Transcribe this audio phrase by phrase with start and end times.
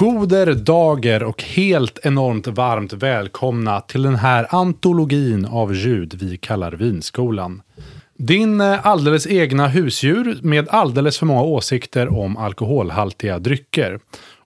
[0.00, 6.72] Goder dager och helt enormt varmt välkomna till den här antologin av ljud vi kallar
[6.72, 7.62] Vinskolan.
[8.18, 14.00] Din eh, alldeles egna husdjur med alldeles för många åsikter om alkoholhaltiga drycker.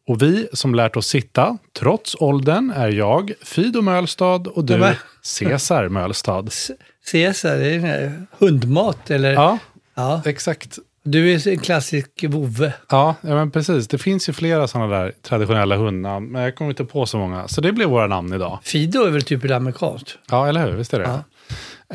[0.07, 5.89] Och vi som lärt oss sitta, trots åldern, är jag, Fido Mölstad och du, Cesar
[5.89, 6.49] Mölstad.
[7.13, 9.33] Caesar, det är här hundmat eller?
[9.33, 9.59] Ja,
[9.95, 10.23] Ja.
[10.25, 10.79] exakt.
[11.07, 12.73] Du är en klassisk vovve.
[12.89, 13.89] Ja, ja, men precis.
[13.89, 17.49] Det finns ju flera sådana där traditionella hundnamn, men jag kommer inte på så många.
[17.49, 18.59] Så det blir våra namn idag.
[18.63, 20.19] Fido är väl typ ett amerikanskt?
[20.31, 20.73] Ja, eller hur?
[20.73, 21.25] Visst är det.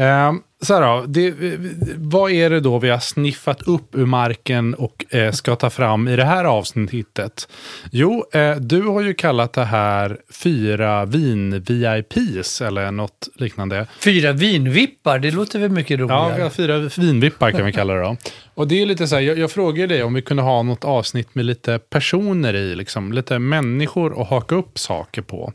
[0.03, 1.33] Ehm, så här då, det,
[1.97, 6.07] vad är det då vi har sniffat upp ur marken och eh, ska ta fram
[6.07, 7.47] i det här avsnittet?
[7.91, 13.87] Jo, eh, du har ju kallat det här fyra vin-VIPs eller något liknande.
[14.03, 16.43] Fyra vinvippar, det låter väl mycket Ja, roligare?
[16.43, 18.17] har fyra vinvippar kan vi kalla det då.
[18.53, 20.85] Och det är lite så här, jag, jag frågade dig om vi kunde ha något
[20.85, 25.53] avsnitt med lite personer i, liksom, lite människor att haka upp saker på.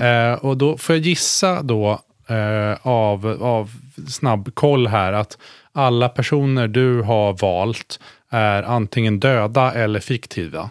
[0.00, 3.70] Eh, och då får jag gissa då eh, av, av
[4.08, 5.38] snabb koll här att
[5.72, 10.70] alla personer du har valt är antingen döda eller fiktiva.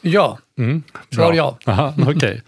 [0.00, 1.58] Ja, Mm, svar ja.
[2.08, 2.42] Okej.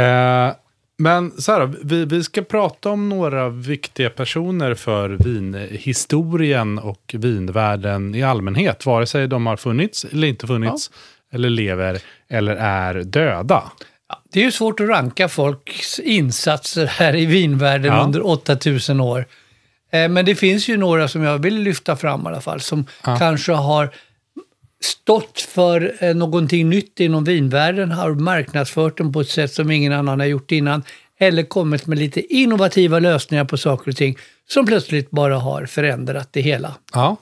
[0.00, 0.52] Eh,
[0.96, 8.14] men så här, vi, vi ska prata om några viktiga personer för vinhistorien och vinvärlden
[8.14, 8.86] i allmänhet.
[8.86, 10.90] Vare sig de har funnits eller inte funnits,
[11.32, 13.62] eller lever eller är döda.
[14.32, 18.02] Det är ju svårt att ranka folks insatser här i vinvärlden Ja.
[18.04, 19.26] under 8000 år.
[19.92, 22.86] Eh, Men det finns ju några som jag vill lyfta fram i alla fall, som
[23.02, 23.90] kanske har
[24.82, 29.92] stått för eh, någonting nytt inom vinvärlden, har marknadsfört den på ett sätt som ingen
[29.92, 30.82] annan har gjort innan,
[31.18, 36.28] eller kommit med lite innovativa lösningar på saker och ting som plötsligt bara har förändrat
[36.32, 36.74] det hela.
[36.92, 37.16] Ja.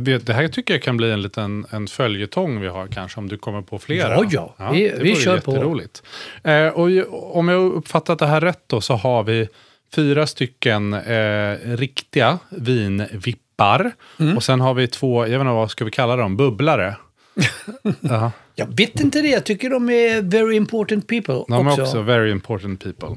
[0.00, 3.38] Det här tycker jag kan bli en liten en följetong vi har kanske, om du
[3.38, 4.24] kommer på flera.
[4.30, 4.70] Ja, ja.
[4.70, 5.52] Vi- det vi vore kör på.
[5.52, 6.02] jätteroligt.
[6.44, 9.48] Eh, och om jag uppfattat det här rätt då, så har vi
[9.94, 13.92] fyra stycken eh, riktiga vinvippar.
[14.20, 14.36] Mm.
[14.36, 16.96] Och sen har vi två, jag vet inte vad ska vi kalla dem, bubblare.
[18.00, 21.80] ja, Jag vet inte det, jag tycker de är very important people de också.
[21.80, 23.16] är också very important people.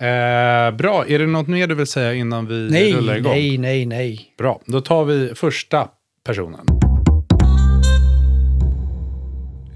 [0.00, 3.32] Eh, bra, är det något mer du vill säga innan vi Nej, rullar igång?
[3.32, 4.34] nej, nej, nej.
[4.38, 5.88] Bra, då tar vi första
[6.26, 6.66] personen.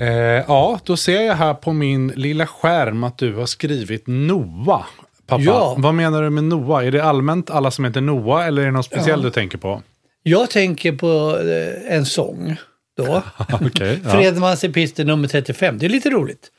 [0.00, 0.08] Eh,
[0.49, 4.85] ja, då ser jag här på min lilla skärm att du har skrivit Noah.
[5.26, 5.75] Pappa, Ja.
[5.79, 6.87] vad menar du med Noah?
[6.87, 9.29] Är det allmänt alla som heter Noah eller är det något speciellt Ja.
[9.29, 9.82] du tänker på?
[10.23, 12.56] Jag tänker på eh, en sång
[12.97, 13.23] då.
[13.52, 14.11] Okej, ja.
[14.11, 15.79] Fredmans epistel nummer 35.
[15.79, 16.50] Det är lite roligt.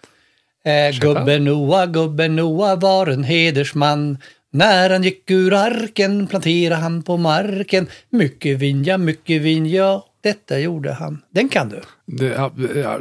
[0.65, 4.17] Eh, gubben Noa, gubben Noa var en hedersman.
[4.53, 7.88] När han gick ur arken planterade han på marken.
[8.09, 10.07] Mycket vin, ja, mycket vin, ja.
[10.24, 11.21] Detta gjorde han.
[11.30, 11.81] Den kan du.
[12.06, 13.00] Det, ja, ja,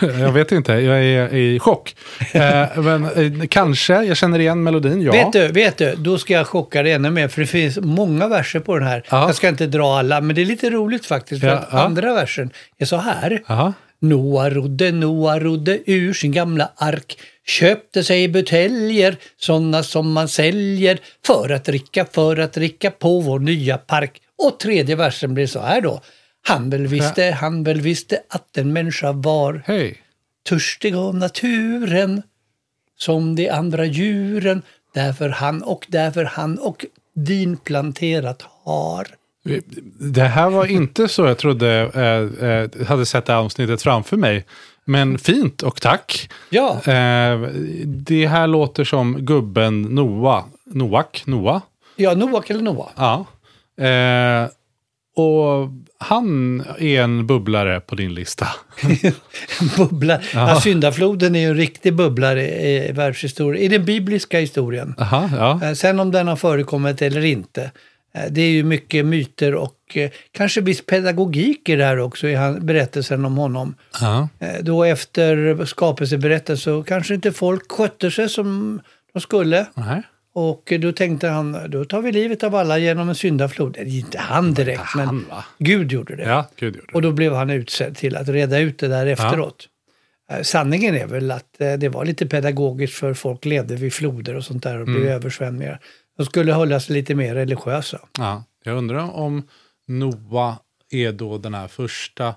[0.00, 1.96] jag vet inte, jag är i chock.
[2.32, 5.12] Eh, men eh, kanske, jag känner igen melodin, ja.
[5.12, 8.28] Vet du, vet du, då ska jag chocka dig ännu mer, för det finns många
[8.28, 9.02] verser på den här.
[9.10, 9.26] Ja.
[9.26, 12.14] Jag ska inte dra alla, men det är lite roligt faktiskt, för Ja, att andra
[12.14, 13.42] versen är så här.
[13.46, 13.72] Aha.
[14.08, 20.98] Noa rodde, Noa rodde ur sin gamla ark, köpte sig buteljer, sådana som man säljer,
[21.26, 24.20] för att dricka, för att dricka på vår nya park.
[24.38, 26.00] Och tredje versen blir så här då.
[26.46, 29.96] Han väl visste, han väl visste att en människa var Hej.
[30.48, 32.22] törstig av naturen
[32.98, 34.62] som de andra djuren,
[34.94, 36.84] därför han och därför han och
[37.14, 39.06] din planterat har.
[39.98, 44.16] Det här var inte så jag trodde, eh, eh, hade sett det här avsnittet framför
[44.16, 44.44] mig.
[44.84, 46.28] Men fint och tack.
[46.50, 47.40] Ja, Eh,
[47.86, 50.44] det här låter som gubben Noah.
[50.66, 51.22] Noak?
[51.26, 51.62] Noah?
[51.96, 52.88] ja Noak eller Noah.
[52.96, 53.26] Ja.
[53.84, 54.48] Eh,
[55.16, 55.68] och
[55.98, 58.48] han är en bubblare på din lista.
[59.76, 60.20] Bubbla.
[60.34, 60.60] Ja.
[60.60, 64.94] syndafloden är ju en riktig bubblare i, världshistorien, i den bibliska historien.
[64.98, 65.66] Aha, ja.
[65.68, 67.70] Eh, Sen om den har förekommit eller inte,
[68.30, 72.36] det är ju mycket myter och eh, kanske viss pedagogik i det här också, i
[72.60, 73.74] berättelsen om honom.
[74.00, 74.28] ja.
[74.38, 78.80] Eh, Då efter skapelseberättelsen så kanske inte folk skötte sig som
[79.12, 79.66] de skulle.
[79.74, 80.02] Nej.
[80.36, 83.72] Och då tänkte han, då tar vi livet av alla genom en syndaflod.
[83.72, 85.44] Det är inte han direkt, men han, va?
[85.58, 86.22] Gud gjorde det.
[86.22, 86.94] Ja, gud gjorde det.
[86.94, 89.68] Och då blev han utsedd till att reda ut det där efteråt.
[90.30, 94.34] Eh, Sanningen är väl att eh, det var lite pedagogiskt för folk levde vid floder
[94.36, 95.00] och sånt där och Mm.
[95.00, 95.80] blev översvämningar.
[96.16, 97.98] De skulle hålla sig lite mer religiösa.
[98.18, 99.42] Ja, jag undrar om
[99.88, 100.54] Noah
[100.90, 102.34] är då den här första,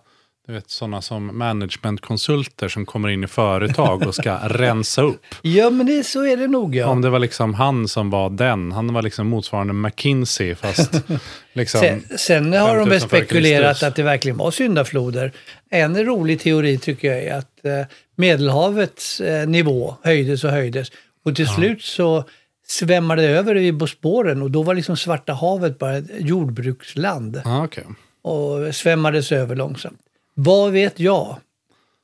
[0.47, 5.21] du vet sådana som managementkonsulter som kommer in i företag och ska rensa upp.
[5.41, 6.88] Ja, men det, så är det nog ja.
[6.88, 10.91] Om det var liksom han som var den, han var liksom motsvarande McKinsey fast
[11.53, 11.81] liksom...
[11.81, 15.31] Sen, sen har de 5000 väl spekulerat att det verkligen var syndafloder.
[15.69, 20.91] En rolig teori tycker jag är att eh, Medelhavets eh, nivå höjdes och höjdes.
[21.25, 22.23] Och till slut så
[22.69, 27.42] svämmade över i Bosporen och då var liksom Svarta havet bara ett jordbruksland.
[27.46, 27.84] Ja, okej.
[28.22, 30.00] och svämmades över långsamt.
[30.34, 31.38] Vad vet jag?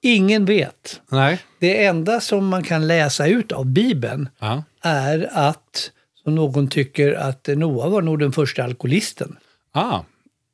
[0.02, 1.02] Ingen vet.
[1.10, 1.40] Nej.
[1.60, 4.64] Det enda som man kan läsa ut av Bibeln Ja.
[4.82, 5.92] är att,
[6.24, 9.36] som någon tycker, att Noa var nog den första alkoholisten.
[9.72, 10.00] Ah,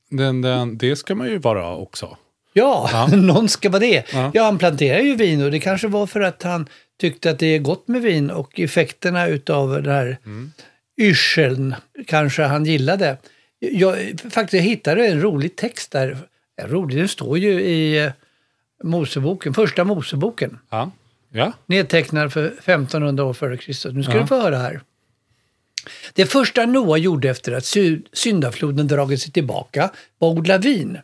[0.09, 2.17] den, den, det ska man ju vara också.
[2.53, 3.07] Ja, Ja.
[3.15, 4.03] någon ska vara det.
[4.13, 4.31] Ja.
[4.33, 4.43] Ja.
[4.43, 6.67] han planterar ju vin och det kanske var för att han
[6.99, 10.51] tyckte att det är gott med vin och effekterna utav den här Mm.
[11.01, 11.75] yrseln
[12.07, 13.17] kanske han gillade.
[13.59, 13.95] Jag,
[14.29, 16.17] faktiskt, jag hittade en rolig text där.
[16.55, 18.11] Ja, rolig, den står ju i eh,
[18.83, 20.59] Moseboken, första Moseboken.
[20.69, 20.91] Ja.
[21.31, 21.53] Ja.
[21.65, 23.93] Nedtecknad för 1500 år före Kristus.
[23.93, 24.21] Nu ska Ja.
[24.21, 24.81] du få höra här.
[26.13, 30.97] Det första Noa gjorde efter att sy- syndafloden dragit sig tillbaka var att odla vin.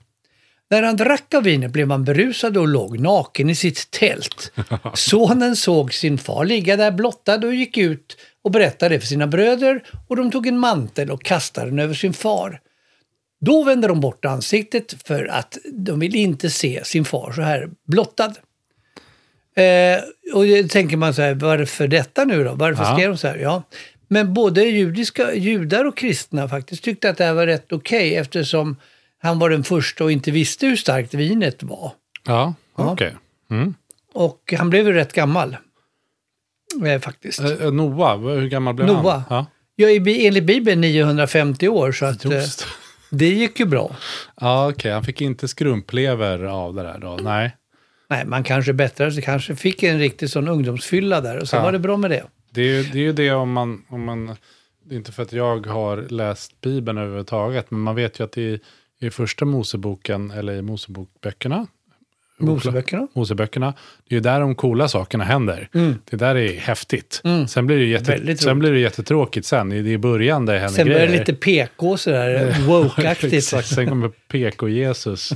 [0.69, 4.51] När han drack av vinet blev han berusad och låg naken i sitt tält.
[4.93, 9.27] Sonen såg sin far ligga där blottad och gick ut och berättade det för sina
[9.27, 12.59] bröder och de tog en mantel och kastade den över sin far.
[13.41, 17.69] Då vände de bort ansiktet för att de vill inte se sin far så här
[17.87, 18.33] blottad.
[19.55, 19.99] Eh,
[20.33, 22.53] och då tänker man så här, varför detta nu då?
[22.53, 22.93] Varför Ja.
[22.95, 23.37] skrev de så här?
[23.37, 23.63] Ja.
[24.07, 28.75] Men både judiska, judar och kristna faktiskt tyckte att det här var rätt okej eftersom
[29.25, 31.91] han var den första och inte visste hur starkt vinet var.
[32.25, 33.15] Ja, okej.
[33.51, 33.73] Mm.
[34.13, 35.57] Och han blev ju rätt gammal.
[36.85, 37.39] Eh, faktiskt.
[37.39, 39.23] Eh, Noah, hur gammal blev Noah.
[39.29, 39.37] han?
[39.37, 39.45] Ja.
[39.77, 42.31] Ja, enligt Bibeln 950 år så att eh,
[43.09, 43.95] det gick ju bra.
[44.41, 44.91] Ja, okej.
[44.91, 47.17] Han fick inte skrumplever av det där då?
[47.21, 47.55] Nej.
[48.09, 51.63] Nej, man kanske bättrade sig, kanske fick en riktig sån ungdomsfylla där och så Ja.
[51.63, 52.23] var det bra med det.
[52.51, 54.35] Det är, det är ju det om man, om man...
[54.85, 58.37] Det är inte för att jag har läst Bibeln överhuvudtaget, men man vet ju att
[58.37, 58.59] i,
[59.01, 61.67] i första Moseboken, eller i Mosebokböckerna,
[62.37, 63.07] Moseböckerna.
[63.13, 63.73] Moseböckerna,
[64.09, 65.69] det är ju där de coola sakerna händer.
[66.09, 67.21] Det där är häftigt.
[67.23, 67.47] Mm.
[67.47, 69.69] Sen, blir det jätte, sen blir det jättetråkigt sen.
[69.69, 71.11] Det är i början det händer Sen blir grejer.
[71.11, 73.65] det lite PK sådär, woke-aktigt.
[73.65, 75.33] Sen kommer PK-Jesus.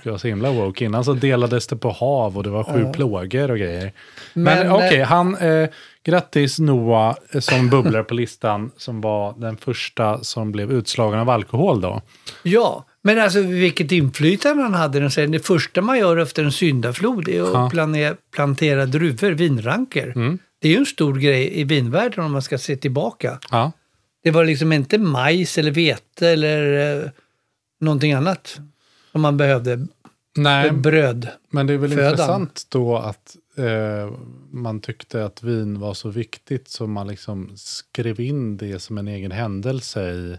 [0.00, 0.84] Ska vara så himla woke.
[0.84, 3.92] Innan så delades det på hav och det var sju plågor och grejer.
[4.34, 5.36] Men, Men, okej, eh, han...
[5.36, 5.68] Eh,
[6.04, 11.30] grattis Noah eh, som bubblar på listan som var den första som blev utslagen av
[11.30, 12.02] alkohol då.
[12.42, 15.00] Ja, men alltså vilket inflytande han hade.
[15.00, 17.58] Den säger, Det första man gör efter en syndaflod är att Ja.
[17.58, 17.70] Mm.
[17.70, 20.38] plane- plantera druvor, vinranker.
[20.58, 23.38] Det är ju en stor grej i vinvärlden om man ska se tillbaka.
[23.50, 23.72] Ja,
[24.22, 27.10] Det var liksom inte majs eller vete eller eh,
[27.80, 28.60] någonting annat
[29.12, 29.86] som man behövde.
[30.36, 31.28] nej, Bröd.
[31.50, 32.10] men det är väl födan.
[32.10, 34.12] intressant då att eh,
[34.50, 39.08] man tyckte att vin var så viktigt så man liksom skrev in det som en
[39.08, 40.36] egen händelse i,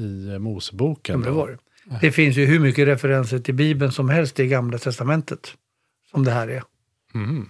[0.00, 1.20] i Moseboken.
[1.22, 1.58] Det var det.
[2.00, 5.54] Det finns ju hur mycket referenser till Bibeln som helst i Gamla Testamentet.
[6.10, 6.62] Som det här är.
[7.14, 7.48] Mm.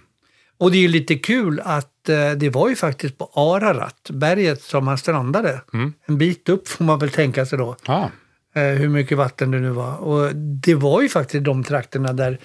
[0.57, 4.61] Och det är ju lite kul att eh, det var ju faktiskt på Ararat, berget
[4.61, 5.61] som han strandade.
[5.73, 5.93] Mm.
[6.05, 7.75] En bit upp får man väl tänka sig då.
[7.87, 8.11] Ja.
[8.55, 9.97] eh, hur mycket vatten det nu var.
[9.97, 12.39] Och det var ju faktiskt de trakterna där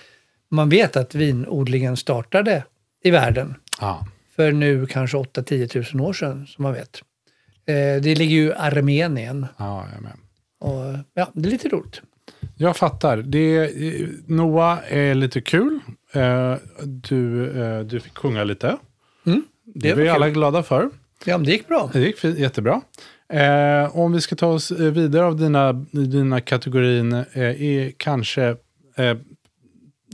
[0.51, 2.65] man vet att vinodlingen startade
[3.05, 3.55] i världen.
[3.81, 4.07] Ja.
[4.37, 7.03] För nu kanske 8-10 tusen år sedan, som man vet.
[7.67, 9.47] Eh, det ligger ju i Armenien.
[9.59, 10.13] ja, jag är med.
[10.61, 12.03] Och, ja, det är lite roligt.
[12.57, 13.17] Jag fattar.
[13.17, 13.71] Det,
[14.27, 15.81] Noah är lite kul.
[16.13, 18.77] Eh, Du, eh, du fick sjunga lite.
[19.27, 20.91] Mm, Det det är vi alla glada för.
[21.25, 21.91] Ja, men det gick bra.
[21.93, 22.81] Det gick fint, jättebra.
[23.33, 28.45] Eh, om vi ska ta oss vidare av dina, dina kategorin eh, är kanske
[28.97, 29.17] eh,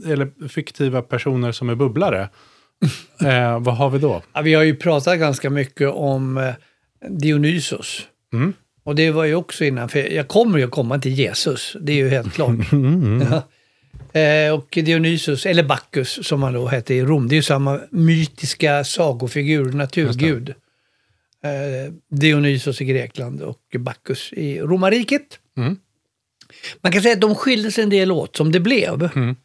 [0.05, 2.29] eller fiktiva personer som är bubblare.
[3.59, 4.21] Vad har vi då?
[4.33, 6.53] Ja, vi har ju pratat ganska mycket om
[7.09, 8.07] Dionysos.
[8.33, 8.53] Mm.
[8.83, 11.91] Och det var ju också innan, för jag kommer ju att komma till Jesus, det
[11.91, 12.55] är ju helt klart.
[13.31, 13.43] Ja.
[14.19, 17.79] Eh, och Dionysos, eller Bacchus som han då hette i Rom, det är ju samma
[17.91, 20.49] mytiska sagofigur, naturgud.
[21.43, 25.39] Eh, Dionysos i Grekland och Bacchus i romarriket.
[25.57, 25.77] Mm.
[26.81, 29.09] Man kan säga att de skilde sig en del åt, som det blev.
[29.15, 29.35] Mm.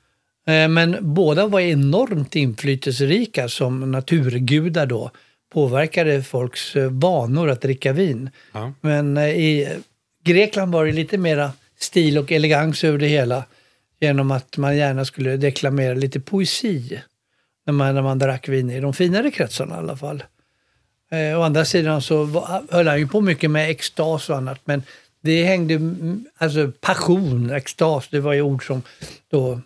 [0.47, 5.11] Eh, Men båda var enormt inflytelserika som naturgudar då.
[5.53, 8.31] Påverkade folks eh, vanor att dricka vin.
[8.53, 8.73] Ja.
[8.81, 9.79] Men eh, i
[10.25, 13.45] Grekland var det lite mera stil och elegans över det hela.
[14.01, 17.01] Genom att man gärna skulle deklamera lite poesi
[17.67, 20.23] när man, när man drack vin i de finare kretsarna i alla fall.
[21.11, 24.61] Eh, å andra sidan så var, höll han ju på mycket med extas och annat.
[24.65, 24.83] Men
[25.21, 25.81] det hängde,
[26.39, 28.83] alltså passion, extas, det var ju ord som
[29.31, 29.61] då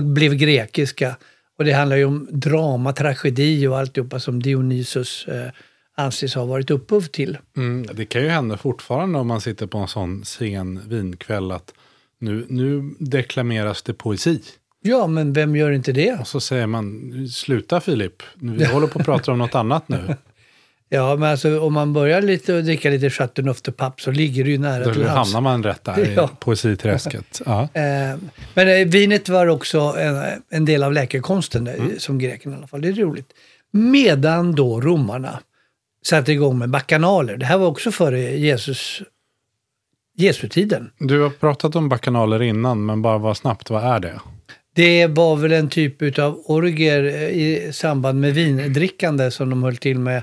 [0.00, 1.16] blev grekiska.
[1.60, 5.50] Och det handlar ju om drama, tragedi och alltihopa som Dionysos eh,
[5.96, 7.38] anses ha varit upphov till.
[7.56, 11.74] Mm, det kan ju hända fortfarande om man sitter på en sån sen vinkväll att
[12.18, 14.42] nu, nu deklameras det poesi.
[14.82, 16.20] Ja, men vem gör inte det?
[16.20, 19.98] Och så säger man, sluta Filip, vi håller på att prata om något annat nu.
[20.92, 24.58] Ja, men alltså om man börjar lite och dricka lite Chateauneuf-papp så ligger det ju
[24.58, 26.24] nära Då till hamnar man rätt där Ja.
[26.24, 27.42] i poesiträsket.
[27.46, 27.68] Ja.
[27.74, 28.16] Eh,
[28.54, 32.66] men eh, vinet var också en, en del av läkekonsten, eh, som greken i alla
[32.66, 32.80] fall.
[32.80, 33.32] Det är roligt.
[33.70, 35.40] Medan då romarna
[36.06, 37.36] satte igång med bakanaler.
[37.36, 39.02] Det här var också före Jesus,
[40.16, 40.90] Jesu-tiden.
[40.98, 44.20] Du har pratat om bakanaler innan, men bara vad snabbt, vad är det?
[44.74, 49.76] Det var väl en typ av orger eh, i samband med vindrickande som de höll
[49.76, 50.22] till med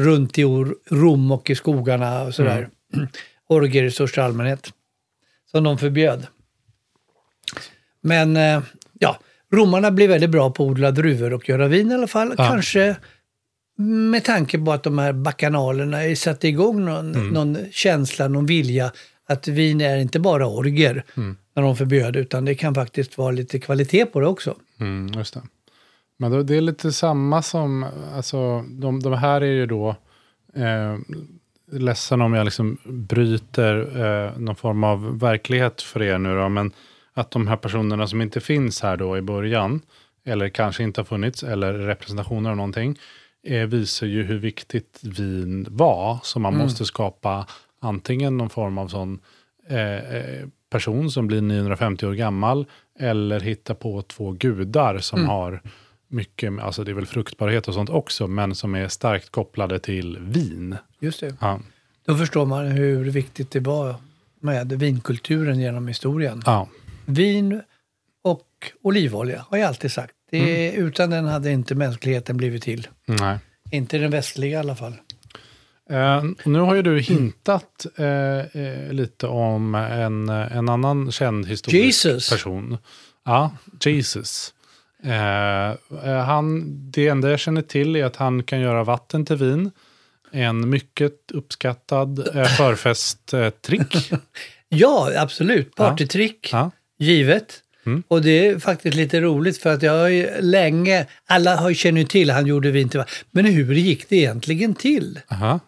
[0.00, 0.42] runt i
[0.90, 2.68] Rom och i skogarna och sådär.
[3.48, 4.72] Orger i största allmänhet.
[5.50, 6.26] Som de förbjöd.
[8.02, 8.62] Men eh,
[8.98, 9.18] ja,
[9.52, 12.34] romarna blev väldigt bra på att odla druvor och göra vin i alla fall.
[12.38, 12.48] Ja.
[12.48, 12.96] Kanske
[13.82, 18.92] med tanke på att de här bakanalerna satte igång någon, någon känsla, någon vilja
[19.28, 21.04] att vin är inte bara orger
[21.54, 24.56] när de förbjöd, utan det kan faktiskt vara lite kvalitet på det också.
[24.80, 25.42] Mm, just det.
[26.20, 29.88] Men då, det är lite samma som, alltså de, de här är ju då,
[30.54, 30.96] eh,
[31.72, 36.72] ledsen om jag liksom bryter eh, någon form av verklighet för er nu då, men
[37.12, 39.80] att de här personerna som inte finns här då i början,
[40.24, 42.98] eller kanske inte har funnits, eller representationer av någonting,
[43.46, 46.18] eh, visar ju hur viktigt vin var.
[46.22, 47.46] Så man måste skapa
[47.80, 49.20] antingen någon form av sån
[49.68, 52.66] eh, eh, person som blir 950 år gammal,
[52.98, 55.62] eller hitta på två gudar som har
[56.10, 60.18] mycket, alltså det är väl fruktbarhet och sånt också, men som är starkt kopplade till
[60.20, 60.76] vin.
[61.00, 61.36] Just det.
[61.40, 61.60] Ja,
[62.06, 63.94] Då förstår man hur viktigt det var
[64.40, 66.42] med vinkulturen genom historien.
[66.46, 66.68] ja.
[67.06, 67.62] Vin
[68.22, 68.46] och
[68.82, 70.14] olivolja har jag alltid sagt.
[70.30, 72.88] Det, Utan den hade inte mänskligheten blivit till.
[73.06, 73.38] nej.
[73.70, 74.94] Inte den västliga i alla fall.
[75.90, 81.84] Eh, nu har ju du hintat eh, eh, lite om en, en annan känd historisk
[81.84, 82.30] Jesus.
[82.30, 82.78] person.
[83.24, 83.50] Ja,
[83.84, 84.54] Jesus.
[85.04, 85.70] Eh,
[86.10, 89.70] eh, han, det enda jag känner till är att han kan göra vatten till vin.
[90.32, 94.12] En mycket uppskattad eh, förfesttrick.
[94.68, 95.74] Ja, absolut.
[95.76, 96.70] Partytrick, ja.
[96.98, 97.60] givet.
[97.86, 98.02] Mm.
[98.08, 102.00] Och det är faktiskt lite roligt för att jag har ju länge, alla har känner
[102.00, 103.14] ju till han gjorde vin till vatten.
[103.30, 105.20] Men hur gick det egentligen till?
[105.30, 105.60] Aha.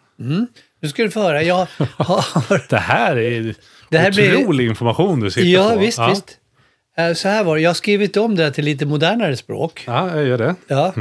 [0.81, 1.43] Nu ska du få höra.
[1.43, 2.67] Jag har...
[2.69, 3.55] Det här är
[3.89, 5.79] Det här blir- otrolig information du sitter ja, på.
[5.79, 6.09] visst, ja.
[6.09, 6.37] visst.
[6.97, 7.61] Eh, Så här var det.
[7.61, 9.83] Jag har skrivit om det till lite modernare språk.
[9.87, 10.55] Ja, jag gör det.
[10.67, 10.93] Ja.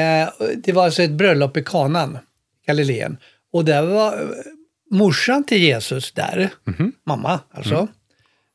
[0.00, 2.18] Eh, Det var alltså ett bröllop i Kanan,
[2.66, 3.16] Galileen.
[3.52, 4.28] Och där var eh,
[4.90, 6.92] morsan till Jesus där, Mhm.
[7.06, 7.88] mamma alltså.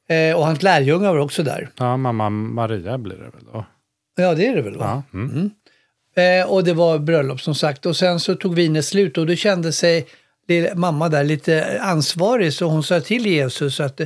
[0.09, 1.69] Eh, Och hans lärjungar var också där.
[1.79, 3.65] Ja, mamma Maria blir det väl då?
[4.15, 5.03] Ja, det är det väl va?
[5.11, 5.19] Ja.
[5.19, 5.49] Mm.
[6.15, 7.85] Eh, och det var bröllop som sagt.
[7.85, 10.07] Och sen så tog vinet slut och det kände sig
[10.75, 14.01] mamma där lite ansvarig så hon sa till Jesus att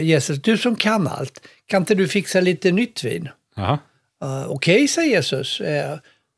[0.00, 3.28] Jesus, du som kan allt, kan inte du fixa lite nytt vin?
[4.24, 5.60] Uh, Okej, okay, sa Jesus.
[5.60, 5.66] Uh,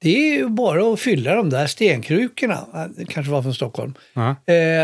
[0.03, 4.37] det är ju bara att fylla de där stenkrukorna, uh, kanske var från Stockholm, Ja.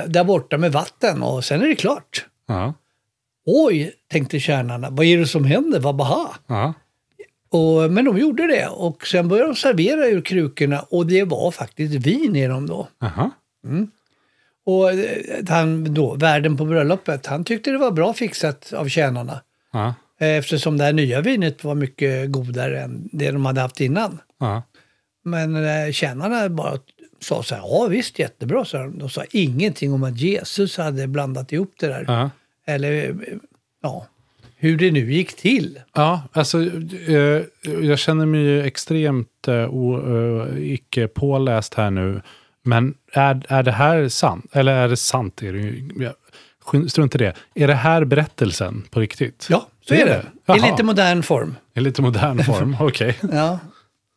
[0.07, 2.27] där borta med vatten och sen är det klart.
[2.49, 2.75] Ja.
[3.47, 5.81] Oj, tänkte tjärnarna, vad är det som händer?
[5.81, 6.29] Vad baha?
[6.47, 6.75] Ja.
[7.51, 11.51] Och, men de gjorde det och sen började de servera ur krukorna och det var
[11.51, 12.89] faktiskt vin i dem då.
[13.01, 13.31] Jaha.
[14.67, 19.41] Och eh, han då, värden på bröllopet, han tyckte det var bra fixat av tjänarna.
[20.19, 20.27] Ja.
[20.27, 24.19] Eftersom det här nya vinet var mycket godare än det de hade haft innan.
[24.41, 24.63] Ja.
[25.25, 26.79] Men eh, tjänarna bara
[27.21, 28.99] sa så här, ja visst jättebra, sa de.
[28.99, 32.05] De sa ingenting om att Jesus hade blandat ihop det där.
[32.09, 32.31] Ja.
[32.67, 33.15] Eller, eh,
[33.83, 34.07] ja,
[34.59, 35.81] hur det nu gick till.
[35.95, 36.63] Ja, alltså
[37.09, 37.43] eh,
[37.83, 42.23] jag känner mig ju extremt eh, eh, icke påläst här nu.
[42.63, 44.51] Men är, är det här sant?
[44.53, 45.43] Eller är det sant?
[45.43, 46.15] Är det,
[46.89, 47.35] strunt i det.
[47.55, 49.47] Är det här berättelsen på riktigt?
[49.51, 50.23] Ja, så Det är det.
[50.47, 50.57] det.
[50.57, 51.57] I lite modern form.
[51.75, 53.19] I lite modern form, okej.
[53.33, 53.59] Ja.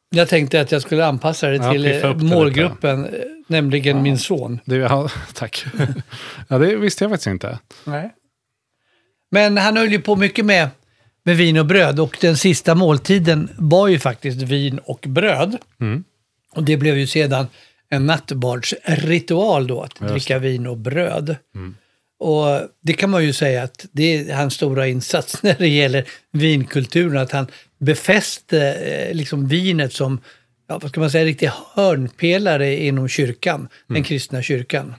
[0.10, 3.12] Jag tänkte att jag skulle anpassa det Ja, till det målgruppen, eh,
[3.48, 4.60] nämligen min son.
[4.66, 5.66] Det, ja, tack.
[6.48, 7.60] ja, det visste jag faktiskt inte.
[7.86, 8.14] Nej.
[9.32, 10.70] Men han höll ju på mycket med,
[11.24, 15.58] med vin och bröd och den sista måltiden var ju faktiskt vin och bröd.
[15.82, 16.04] Mm.
[16.56, 17.48] Och det blev ju sedan
[17.90, 20.14] en nattbardsritual då, att Just Mm.
[20.14, 21.36] dricka vin och bröd.
[22.20, 22.46] Och
[22.82, 27.18] det kan man ju säga att det är hans stora insats när det gäller vinkulturen,
[27.18, 27.48] att han
[27.78, 30.22] befäste eh, liksom vinet som,
[30.68, 33.70] ja, vad ska man säga, riktig hörnpelare inom kyrkan, Mm.
[33.88, 34.96] den kristna kyrkan.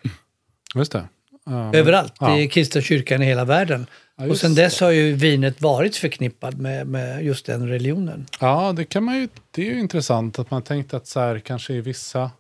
[0.75, 1.05] Just det.
[1.47, 2.39] Ja, Överallt ja.
[2.39, 3.87] i kristna kyrkan i hela världen.
[4.17, 8.27] Ja, och sen dess har ju vinet varit förknippat med, med just den religionen.
[8.41, 9.29] Ja, det kan man ju.
[9.51, 12.31] Det är ju intressant att man tänkte att så här, kanske i vissa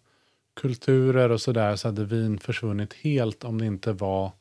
[0.60, 4.32] kulturer och sådär så hade vin försvunnit helt om det inte var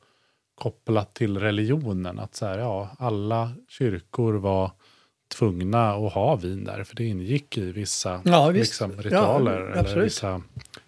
[0.60, 2.20] kopplat till religionen.
[2.20, 4.72] Att så här, ja, alla kyrkor var
[5.38, 10.02] tvungna att ha vin där, för det ingick i vissa Ja, liksom, ritualer Ja, eller
[10.02, 10.42] vissa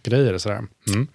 [0.03, 0.33] grejer.
[0.33, 0.63] Och sådär.
[0.87, 1.07] Mm.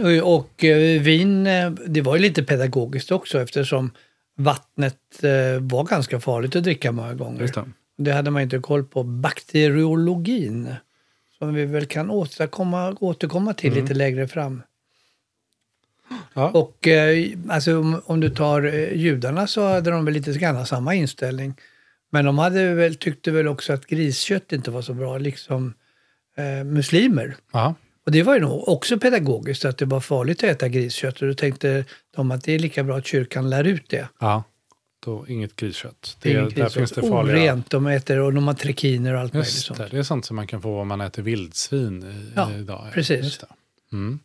[0.00, 3.90] Och, och eh, vin, eh, det var ju lite pedagogiskt också eftersom
[4.36, 7.50] vattnet eh, var ganska farligt att dricka många gånger.
[7.54, 7.64] Det.
[7.96, 9.02] Det hade man inte koll på.
[9.02, 10.74] Bakteriologin,
[11.38, 14.62] som vi väl kan återkomma, återkomma till lite längre fram.
[16.34, 16.50] Ja.
[16.50, 20.66] Och eh, alltså, om, om du tar eh, judarna så hade de väl lite grann
[20.66, 21.54] samma inställning.
[22.12, 25.74] Men de hade väl, tyckte väl också att griskött inte var så bra, liksom
[26.36, 27.36] eh, muslimer.
[27.52, 27.74] Ja.
[28.06, 31.22] Och det var ju nog också pedagogiskt att det var farligt att äta griskött.
[31.22, 31.84] Och då tänkte
[32.16, 34.08] de att det är lika bra att kyrkan lär ut det.
[34.20, 34.44] ja,
[35.04, 36.16] då inget griskött.
[36.22, 36.72] Det inget där griskött.
[36.74, 37.36] finns det farliga...
[37.36, 39.78] Orent, de äter och de har trikiner och allt möjligt Just sånt.
[39.78, 42.86] det, det är sånt som man kan få om man äter vildsvin i, Ja, idag.
[42.92, 43.24] precis.
[43.24, 43.46] Just det.
[43.92, 44.18] Mm.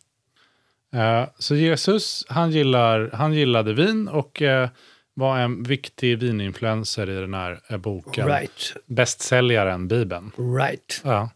[0.93, 4.69] Eh, så Jesus, han, gillar, han gillade vin och eh,
[5.13, 8.27] var en viktig vininfluencer i den här eh, boken.
[8.27, 10.31] Right, Bästsäljaren Bibeln.
[10.37, 11.01] right.
[11.03, 11.29] Ja.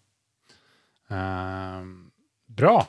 [1.09, 2.11] Ehm,
[2.47, 2.87] bra.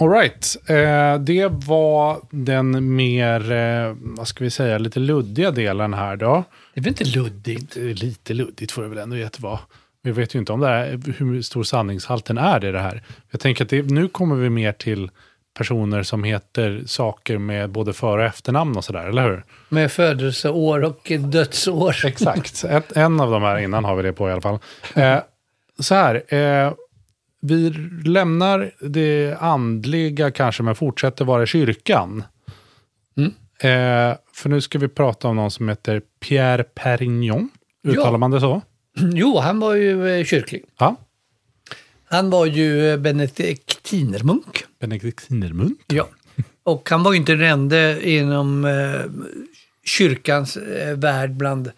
[0.00, 6.16] Alright, eh, det var den mer, eh, vad ska vi säga, lite luddiga delen här
[6.16, 6.44] då.
[6.74, 7.76] Det är väl inte luddigt?
[7.76, 9.58] Lite luddigt får det väl ändå vara.
[10.02, 13.02] Vi vet ju inte om det är, hur stor sanningshalten är i det här.
[13.30, 15.10] Jag tänker att det, nu kommer vi mer till
[15.58, 19.44] personer som heter saker med både för och efternamn och sådär, eller hur?
[19.68, 21.96] Med födelseår och dödsår.
[22.06, 22.64] Exakt.
[22.64, 24.58] Ett, en av de här innan har vi det på i alla fall.
[24.94, 25.18] Eh,
[25.78, 26.34] så här.
[26.34, 26.72] Eh,
[27.44, 27.70] vi
[28.04, 32.24] lämnar det andliga kanske, men fortsätter vara i kyrkan.
[33.16, 33.30] Mm.
[33.58, 37.48] Eh, för nu ska vi prata om någon som heter Pierre Perignon.
[37.88, 38.18] Uttalar Ja.
[38.18, 38.62] man det så?
[39.14, 40.64] Jo, han var ju eh, kyrklig.
[40.78, 40.96] Ja.
[42.04, 44.64] Han var ju eh, benediktinermunk.
[44.80, 45.78] Benediktinermunk.
[45.86, 46.08] Ja.
[46.62, 49.00] Och han var ju inte den enda inom eh,
[49.84, 51.70] kyrkans eh, värld bland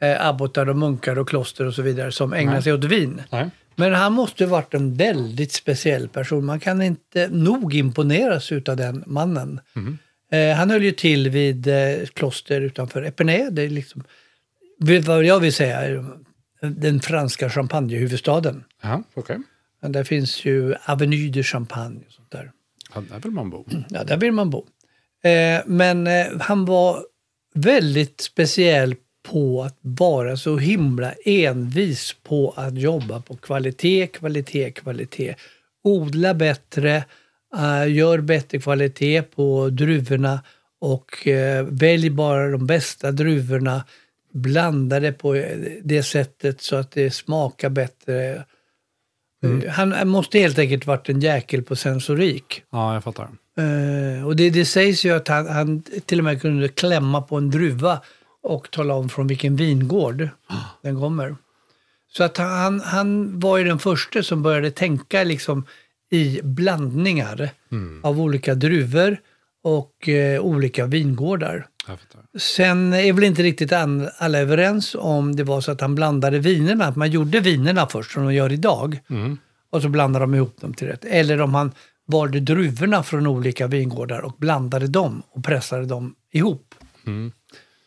[0.00, 2.62] eh, abbotar och munkar och kloster och så vidare som ägnar Nej.
[2.62, 3.22] sig åt vin.
[3.30, 3.50] Nej.
[3.76, 6.44] Men han måste ha varit en väldigt speciell person.
[6.44, 9.60] Man kan inte nog imponeras utav den mannen.
[10.32, 13.48] Eh, han höll ju till vid eh, kloster utanför Epernay.
[13.50, 14.04] Det är liksom,
[15.06, 16.04] vad jag vill säga,
[16.60, 18.64] den franska champagnehuvudstaden.
[18.82, 19.38] Ja, okej.
[19.80, 22.52] Men Där finns ju Avenue de Champagne och sånt där.
[22.94, 23.64] Ja, där vill man bo.
[23.88, 24.66] Ja, där vill man bo.
[25.22, 27.04] Eh, men eh, han var
[27.54, 35.34] väldigt speciell på att vara så himla envis på att jobba på kvalitet, kvalitet, kvalitet.
[35.84, 37.04] Odla bättre,
[37.56, 40.40] eh, gör bättre kvalitet på druvorna
[40.80, 41.28] och
[41.64, 43.84] välj bara de bästa druvorna.
[44.32, 45.34] Blanda det på
[45.82, 48.44] det sättet så att det smakar bättre
[49.68, 52.62] Han måste helt enkelt varit en jäkel på sensorik.
[52.70, 53.28] Ja, jag fattar.
[53.58, 57.36] Eh, och det, det sägs ju att han, han till och med kunde klämma på
[57.36, 58.00] en druva
[58.42, 60.28] och tala om från vilken vingård
[60.82, 61.36] den kommer.
[62.12, 65.64] Så att han, han var ju den första som började tänka liksom
[66.10, 67.50] i blandningar
[68.02, 69.16] av olika druvor
[69.62, 71.66] och eh, olika vingårdar.
[72.38, 76.84] Sen är väl inte riktigt alla överens om det var så att han blandade vinerna,
[76.84, 78.98] att man gjorde vinerna först som de gör idag.
[79.70, 81.04] Och så blandade de ihop dem till rätt.
[81.04, 81.72] Eller om han
[82.06, 86.74] valde druvorna från olika vingårdar och blandade dem och pressade dem ihop.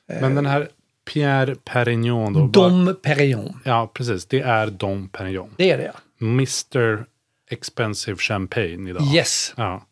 [0.07, 0.69] Men den här
[1.13, 2.47] Pierre Perignon då?
[2.47, 3.59] Dom Perignon.
[3.65, 4.25] Ja, precis.
[4.25, 5.49] Det är Dom Perignon.
[5.57, 6.25] Det är det ja.
[6.25, 7.05] Mr
[7.49, 9.03] Expensive Champagne idag.
[9.15, 9.53] Yes.
[9.57, 9.85] Ja.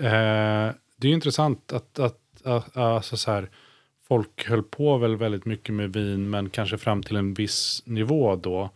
[0.00, 3.48] Eh, det är ju intressant att, att, att alltså så här,
[4.08, 8.36] folk höll på väl väldigt mycket med vin, men kanske fram till en viss nivå
[8.36, 8.70] då.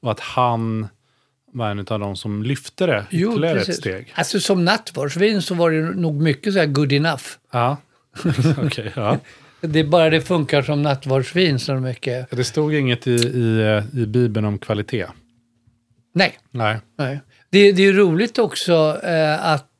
[0.00, 0.88] Och att han
[1.52, 4.12] var en av de som lyfte det ytterligare ett steg.
[4.14, 7.24] Alltså som nattvardsvin så var det nog mycket så här good enough.
[7.50, 7.76] Ja,
[8.64, 8.92] okej.
[8.96, 9.18] ja.
[9.60, 12.30] Det är bara det funkar som nattvardsvin så mycket.
[12.30, 15.06] Det stod inget i, i, i Bibeln om kvalitet.
[16.14, 16.38] Nej.
[16.50, 16.78] Nej.
[16.98, 17.20] Nej.
[17.50, 19.75] Det, det är roligt också eh, att eh,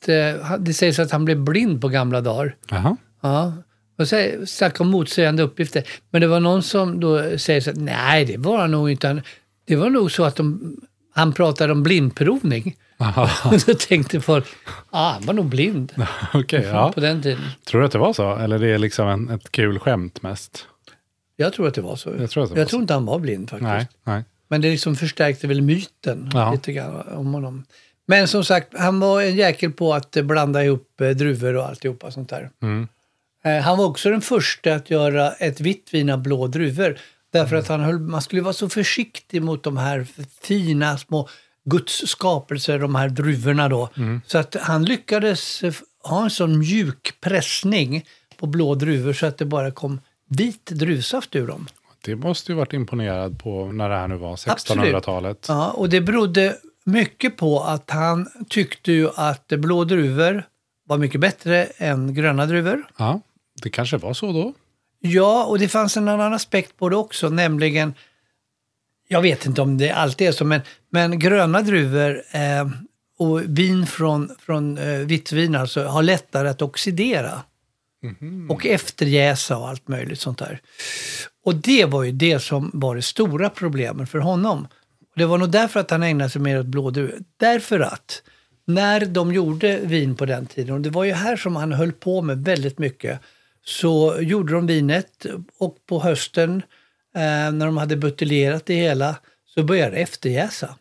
[0.59, 2.57] det sägs att han blev blind på gamla dagar.
[2.71, 2.97] Jaha.
[3.21, 3.53] Ja.
[3.99, 5.85] Och så, snacka om motsägande uppgifter.
[6.11, 9.23] Men det var någon som då säger så att nej, det var han nog inte.
[9.67, 10.77] Det var nog så att de,
[11.15, 12.77] han pratade om blindprovning.
[12.99, 13.59] Aha.
[13.59, 14.47] Så tänkte folk,
[14.91, 15.93] ah, han var nog blind
[16.35, 16.93] Okej, ja.
[16.93, 17.41] på den tiden.
[17.65, 18.37] Tror du att det var så?
[18.37, 20.67] Eller det är liksom en, ett kul skämt mest?
[21.37, 22.15] Jag tror att det var så.
[22.19, 23.69] Jag tror att det jag tror inte han var blind faktiskt.
[23.69, 24.25] Nej, nej.
[24.49, 26.53] Men det liksom förstärkte väl myten Ja.
[26.53, 27.65] lite grann om honom.
[28.07, 32.11] Men som sagt, han var en jäkel på att blanda ihop eh, druvor och alltihopa
[32.11, 32.51] sånt där.
[32.63, 32.89] Mm.
[33.45, 36.99] Eh, Han var också den första att göra ett vitt vin av blå druvor.
[37.33, 40.07] Därför att han höll, man skulle vara så försiktig mot de här
[40.43, 41.29] fina små
[41.65, 43.89] Guds skapelser, de här druvorna då.
[44.27, 48.05] Så att han lyckades eh, ha en sån mjuk pressning
[48.37, 51.69] på blå druvor så att det bara kom vit druvsaft ur dem.
[52.05, 54.85] Det måste ju varit imponerad på när det här nu var, Absolut.
[54.85, 55.45] 1600-talet.
[55.49, 60.45] Ja, och det berodde mycket på att han tyckte ju att blå druvor
[60.87, 62.87] var mycket bättre än gröna druvor.
[62.97, 63.21] Ja,
[63.63, 64.55] det kanske var så då.
[65.01, 67.95] Ja, och det fanns en annan aspekt på det också, nämligen,
[69.09, 72.69] jag vet inte om det alltid är så, men, men gröna druvor eh,
[73.19, 77.43] och vin från, från eh, vitt vin alltså, har lättare att oxidera.
[78.49, 80.61] Och efterjäsa och allt möjligt sånt där.
[81.45, 84.69] Och det var ju det som var det stora problemet för honom.
[85.17, 87.19] Det var nog därför att han ägnade sig mer åt blådruvor.
[87.37, 88.23] Därför att
[88.65, 91.93] när de gjorde vin på den tiden, och det var ju här som han höll
[91.93, 93.21] på med väldigt mycket,
[93.65, 95.27] så gjorde de vinet
[95.59, 96.63] och på hösten
[97.17, 100.77] eh, när de hade buteljerat det hela så började det efterjäsa.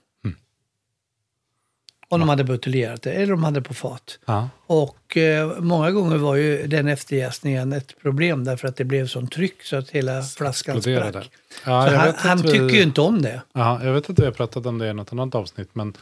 [2.08, 4.20] Om de hade buteljerat det eller de hade på fat.
[4.26, 4.50] Ja.
[4.68, 9.28] Och eh, många gånger var ju den efterjäsningen ett problem därför att det blev sån
[9.28, 11.12] tryck så att hela flaskan Exploderade.
[11.12, 11.32] sprack.
[11.66, 13.42] Ja, så han, han vi- tycker ju inte om det.
[13.54, 15.94] Ja, jag vet att vi har pratat om det i något annat avsnitt, men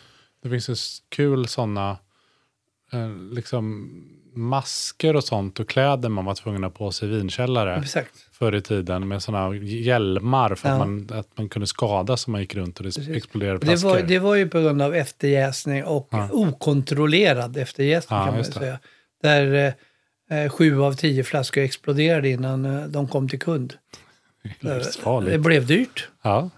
[0.43, 0.75] det finns ju
[1.09, 1.97] kul sådana
[2.93, 3.89] eh, liksom
[4.35, 8.11] masker och sånt och kläder man var tvungen att ha på sig i vinkällare Exakt.
[8.31, 10.73] förr i tiden med sådana hjälmar för Ja.
[10.73, 13.89] att, man, att man kunde skada som man gick runt och det exploderade Det flaskor.
[13.89, 16.29] var, det var ju på grund av efterjäsning och Ja.
[16.31, 18.51] okontrollerad efterjäsning Ja, kan man det.
[18.51, 18.79] säga.
[19.23, 19.73] Där
[20.29, 23.73] eh, eh, sju av tio flaskor exploderade innan eh, de kom till kund.
[24.61, 25.39] Det Livsfarligt.
[25.41, 26.07] blev dyrt.
[26.23, 26.49] Ja.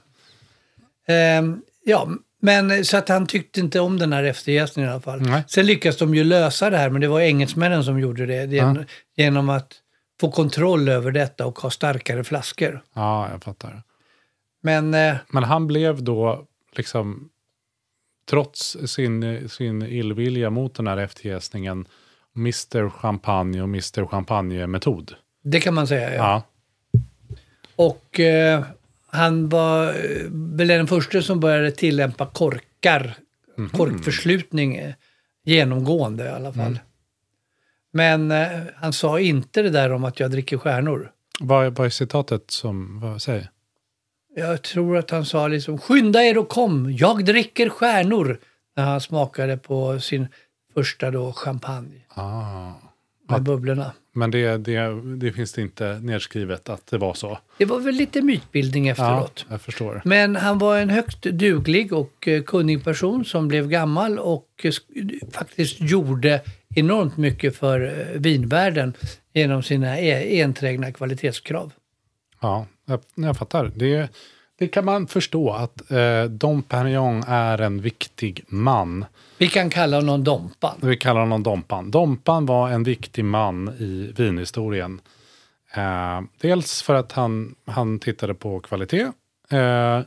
[1.07, 2.09] Ehm, ja,
[2.45, 5.21] men så att han tyckte inte om den här efterjäsningen i alla fall.
[5.21, 5.43] Nej.
[5.47, 8.45] Sen lyckades de ju lösa det här, men det var engelsmännen som gjorde det.
[8.45, 9.73] Gen, Genom att
[10.19, 12.81] få kontroll över detta och ha starkare flaskor.
[12.93, 13.83] ja, jag fattar.
[14.61, 17.29] Men eh, Men han blev då, liksom,
[18.29, 21.85] trots sin, sin illvilja mot den här efterjäsningen,
[22.37, 25.13] Mr Champagne och Mr Champagne-metod.
[25.43, 26.15] det kan man säga.
[26.15, 26.23] Ja.
[26.23, 26.43] Ja.
[27.75, 28.63] Och eh,
[29.15, 29.93] han var eh,
[30.31, 33.13] väl den första som började tillämpa korkar,
[33.57, 33.69] Mhm.
[33.69, 34.93] korkförslutning eh,
[35.45, 36.79] genomgående i alla fall.
[37.93, 41.11] Men eh, han sa inte det där om att jag dricker stjärnor.
[41.39, 43.49] Vad, är- vad är citatet som vad säger?
[44.35, 48.39] Jag tror att han sa liksom skynda er och kom, jag dricker stjärnor.
[48.75, 50.27] När han smakade på sin
[50.73, 52.71] första då champagne Ah.
[53.29, 53.91] Med bubblorna.
[54.13, 57.39] Men det, det, det finns det inte nedskrivet att det var så.
[57.57, 59.45] Det var väl lite mytbildning Ja, efteråt.
[59.49, 60.01] jag förstår.
[60.05, 64.67] Men han var en högt duglig och eh, kunnig person som blev gammal och eh,
[64.71, 66.41] sk- faktiskt gjorde
[66.75, 67.81] enormt mycket för
[68.13, 68.93] eh, vinvärlden
[69.33, 71.73] genom sina e- enträgna kvalitetskrav.
[72.41, 73.71] Ja, jag, jag fattar.
[73.75, 74.09] Det,
[74.57, 79.05] det kan man förstå att eh, Dom Perignon är en viktig man.
[79.37, 80.75] Vi kan kalla honom Dompan.
[80.81, 81.91] Vi kallar honom Dompan.
[81.91, 85.01] Dompan var en viktig man i vinhistorien.
[85.75, 89.11] Eh, dels för att han, han tittade på kvalitet.
[89.49, 90.01] Eh,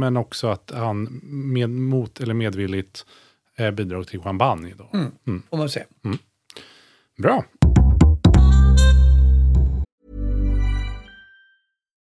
[0.00, 3.06] men också att han med, mot eller medvilligt
[3.56, 4.74] eh, bidrog till champagne.
[4.78, 4.98] Då.
[5.26, 5.42] Mm.
[5.50, 5.84] Får man se.
[7.16, 7.44] Bra.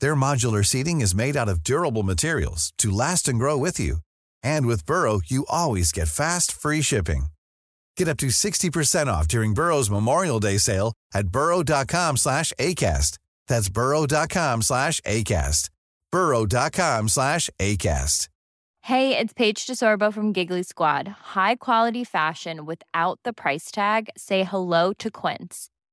[0.00, 3.98] Their modular seating is made out of durable materials to last and grow with you.
[4.42, 7.26] And with Burrow, you always get fast, free shipping.
[7.96, 13.18] Get up to 60% off during Burrow's Memorial Day sale at burrow.com slash ACAST.
[13.46, 15.70] That's burrow.com slash ACAST.
[16.10, 18.28] burrow.com slash ACAST.
[18.84, 21.06] Hey, it's Paige DeSorbo from Giggly Squad.
[21.34, 24.08] High quality fashion without the price tag.
[24.16, 25.69] Say hello to Quince.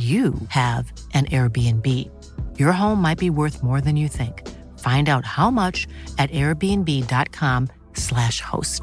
[0.00, 1.86] you have an Airbnb.
[2.58, 4.42] Your home might be worth more than you think.
[4.78, 8.82] Find out how much at airbnb.com/slash host.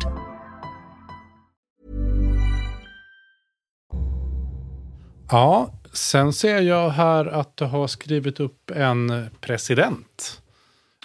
[5.32, 10.42] Ja, sen ser jag här att du har skrivit upp en president.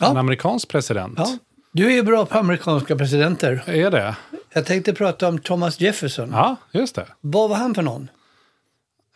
[0.01, 0.11] Ja.
[0.11, 1.14] En amerikansk president.
[1.18, 1.37] Ja.
[1.72, 3.62] Du är ju bra på amerikanska presidenter.
[3.66, 4.16] Är det?
[4.53, 6.31] Jag tänkte prata om Thomas Jefferson.
[6.33, 7.07] Ja, just det.
[7.20, 8.09] Vad var han för någon?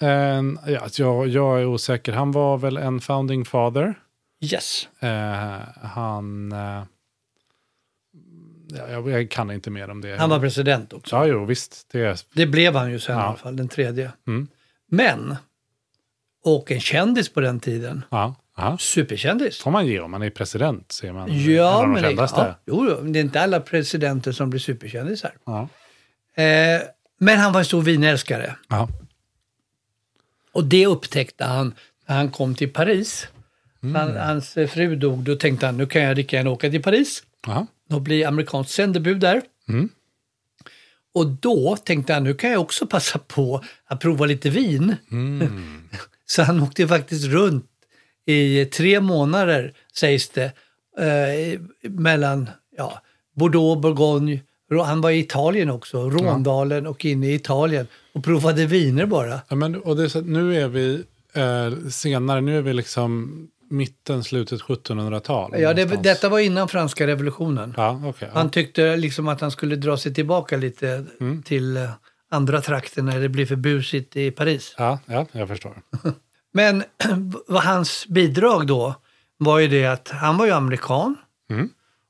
[0.01, 2.13] En, ja, alltså, jag, jag är osäker.
[2.13, 3.95] Han var väl en founding father.
[4.41, 4.89] Yes.
[5.01, 6.53] Eh, han...
[6.53, 6.83] Eh,
[8.69, 10.17] ja, jag, jag kan inte mer om det.
[10.19, 11.17] Han var president också.
[11.17, 11.87] Ja, jo, visst.
[11.93, 13.23] Det, Det blev han ju sen Ja.
[13.23, 14.13] i alla fall, den tredje.
[14.27, 14.49] Mm.
[14.91, 15.37] Men,
[16.45, 18.05] och en kändis på den tiden.
[18.11, 18.77] ja, ja.
[18.81, 19.59] Superkändis.
[19.63, 21.31] får man ge om man är president, ser man.
[21.31, 25.33] en Ja, men det, ja, jo, jo, det är inte alla presidenter som blir superkändisar.
[25.47, 25.69] Ja.
[26.43, 26.81] Eh,
[27.19, 28.57] men han var en stor vinälskare.
[28.69, 28.89] Ja.
[30.57, 31.75] Och det upptäckte han
[32.07, 33.29] när han kom till Paris.
[33.95, 37.23] Han, hans fru dog, då tänkte han nu kan jag lika gärna åka till Paris
[37.47, 37.66] Ja.
[37.90, 39.42] och bli amerikanskt sändebud där.
[39.69, 39.88] Mm.
[41.14, 44.97] Och då tänkte han nu kan jag också passa på att prova lite vin.
[45.11, 45.83] Mm.
[46.27, 47.66] Så han åkte faktiskt runt
[48.27, 50.53] i tre månader, sägs det,
[50.99, 53.03] eh, mellan ja,
[53.35, 59.07] Bordeaux, Bourgogne, han var i Italien också, Råndalen och inne i Italien och provade viner
[59.07, 59.40] bara.
[59.48, 63.31] Ja, men, och det är så, nu är vi eh, senare, nu är vi liksom
[63.70, 65.55] mitten, slutet 1700-tal.
[65.61, 67.74] Ja, det, detta var innan franska revolutionen.
[67.76, 68.26] Ja, ja.
[68.33, 71.42] Han tyckte liksom att han skulle dra sig tillbaka lite Mm.
[71.42, 71.90] till eh,
[72.31, 74.74] andra trakter när det blir för busigt i Paris.
[74.79, 75.83] Ja, ja, jag förstår.
[76.52, 76.85] Men
[77.48, 78.94] vad hans bidrag då
[79.38, 81.16] var ju det att han var ju amerikan
[81.50, 81.68] Mm.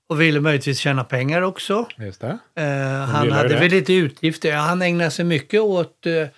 [0.09, 1.87] Och ville möjligtvis tjäna pengar också.
[1.99, 2.39] Just det.
[2.55, 2.65] Eh,
[3.09, 3.61] han hade det.
[3.61, 4.49] väl lite utgifter.
[4.49, 6.29] Ja, han ägnade sig mycket åt eh,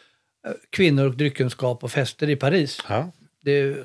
[0.71, 2.79] kvinnor och dryckenskap och fester i Paris.
[2.89, 3.11] Ja,
[3.45, 3.85] Det, det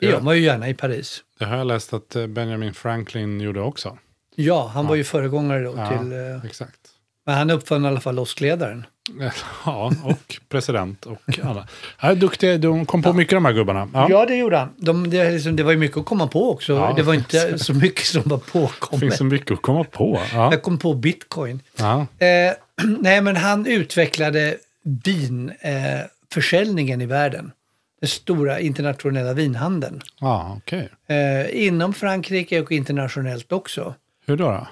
[0.00, 0.08] Ja.
[0.10, 1.22] gör man ju gärna i Paris.
[1.38, 3.98] det har jag läst att eh, Benjamin Franklin gjorde också.
[4.34, 6.12] Ja, han var ju föregångare då Ja, till...
[6.12, 6.80] Eh, exakt.
[7.26, 8.86] men han uppfann i alla fall åskledaren.
[9.66, 11.68] Ja, och president och alla.
[12.02, 13.88] Ja, duktiga, de kom på mycket de här gubbarna.
[13.94, 14.06] Ja.
[14.10, 14.68] Ja, det gjorde han.
[14.76, 16.72] De, det, liksom, det var ju mycket att komma på också.
[16.72, 16.92] Ja.
[16.96, 19.00] Det var inte så mycket som var Det påkommet.
[19.00, 20.20] finns så mycket att komma på.
[20.32, 20.52] Ja.
[20.52, 21.60] Jag kom på bitcoin.
[21.76, 22.00] Ja.
[22.00, 22.52] Eh,
[23.00, 24.56] nej, men han utvecklade
[25.04, 27.52] vinförsäljningen eh, i världen.
[28.00, 30.00] Den stora internationella vinhandeln.
[30.20, 30.88] Ja, okej.
[31.06, 33.94] Eh, inom Frankrike och internationellt också.
[34.26, 34.44] Hur då?
[34.50, 34.66] då?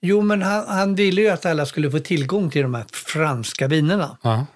[0.00, 3.68] Jo, men han, han ville ju att alla skulle få tillgång till de här franska
[3.68, 4.18] vinerna.
[4.22, 4.46] Ja.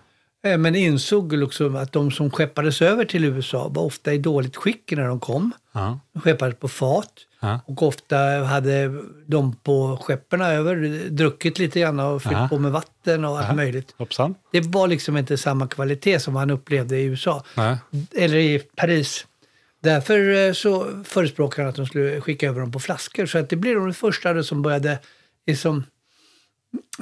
[0.44, 4.57] Eh, Men insåg också att de som skeppades över till USA var ofta i dåligt
[4.57, 5.52] skick när de kom.
[5.72, 5.98] Ja.
[6.12, 7.12] De skeppades på fat.
[7.40, 7.61] Ja.
[7.66, 12.48] Och ofta hade de på skeppen över druckit lite grann och fyllt Ja.
[12.48, 13.94] på med vatten och allt möjligt.
[13.98, 14.35] Hoppsan.
[14.52, 17.42] Det var liksom inte samma kvalitet som han upplevde i USA.
[18.16, 19.26] Eller i Paris.
[19.83, 23.26] Därför eh, så förespråkade han att de skulle skicka över dem på flaskor.
[23.26, 24.98] Så att det blev de första som började
[25.46, 25.85] liksom,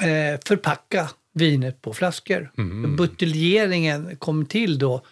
[0.02, 2.52] eh, förpacka vinet på flaskor.
[2.58, 2.96] Mm.
[2.96, 5.02] Buteljeringen kom till då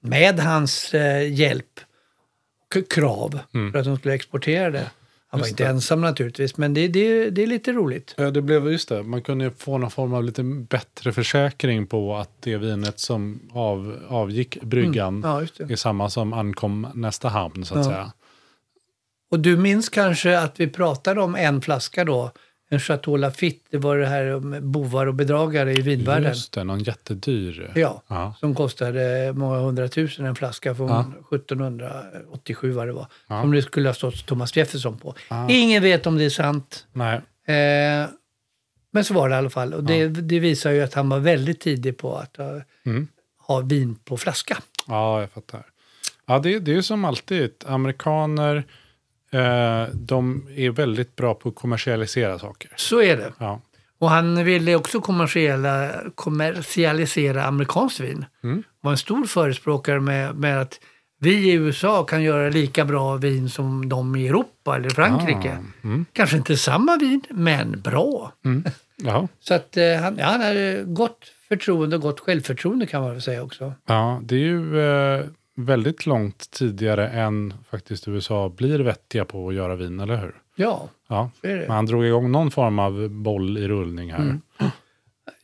[0.00, 1.80] med hans eh, hjälp
[2.76, 3.38] och krav
[3.72, 4.90] för att de skulle exportera det.
[5.28, 5.48] Han var Mm.
[5.48, 5.68] Just inte det.
[5.70, 8.14] ensam naturligtvis, men det, det, det är lite roligt.
[8.18, 9.02] Ja, det blev just det.
[9.02, 13.98] Man kunde få någon form av lite bättre försäkring på att det vinet som av,
[14.08, 15.72] avgick bryggan Ja, just det.
[15.72, 17.90] är samma som ankom nästa hamn, så att Ja.
[17.92, 18.12] säga.
[19.30, 22.30] Och du minns kanske att vi pratade om en flaska då,
[22.68, 26.28] en Chateau Lafite, det var det här med bovar och bedragare i vinvärlden.
[26.32, 27.72] Just det, någon jättedyr.
[27.74, 28.34] Ja, Ja.
[28.40, 31.04] som kostade många hundratusen en flaska från Ja.
[31.36, 33.06] 1787 vad det var.
[33.28, 33.42] Ja.
[33.42, 35.14] Som det skulle ha stått Thomas Jefferson på.
[35.30, 35.50] Ja.
[35.50, 36.86] Ingen vet om det är sant.
[36.92, 37.14] Nej.
[37.46, 38.08] Eh,
[38.90, 39.74] men så var det i alla fall.
[39.74, 43.08] Och det, det visar ju att han var väldigt tidig på att ha, Mm.
[43.38, 44.58] ha vin på flaska.
[44.86, 45.62] Ja, jag fattar.
[46.26, 47.50] Ja, det, det är ju som alltid.
[47.66, 48.62] Amerikaner, eh,
[49.92, 52.70] de är väldigt bra på att kommersialisera saker.
[52.76, 53.32] Så är det.
[53.38, 53.60] Ja.
[53.98, 55.00] Och han ville också
[56.14, 58.24] kommersialisera amerikanskt vin.
[58.44, 58.62] Mm.
[58.80, 60.80] Var en stor förespråkare med, med att
[61.20, 65.58] vi i USA kan göra lika bra vin som de i Europa eller Frankrike.
[65.58, 66.06] Ah, mm.
[66.12, 68.32] Kanske inte samma vin, men bra.
[68.96, 69.28] Ja.
[69.40, 73.22] Så att eh, han, ja, han hade gott förtroende och gott självförtroende kan man väl
[73.22, 73.72] säga också.
[73.86, 75.24] ja, det är ju eh,
[75.56, 80.34] väldigt långt tidigare än faktiskt USA blir vettiga på att göra vin, eller hur?
[80.54, 81.60] Ja, Ja, så är det.
[81.60, 84.20] men han drog igång någon form av boll i rullning här.
[84.20, 84.40] Mm.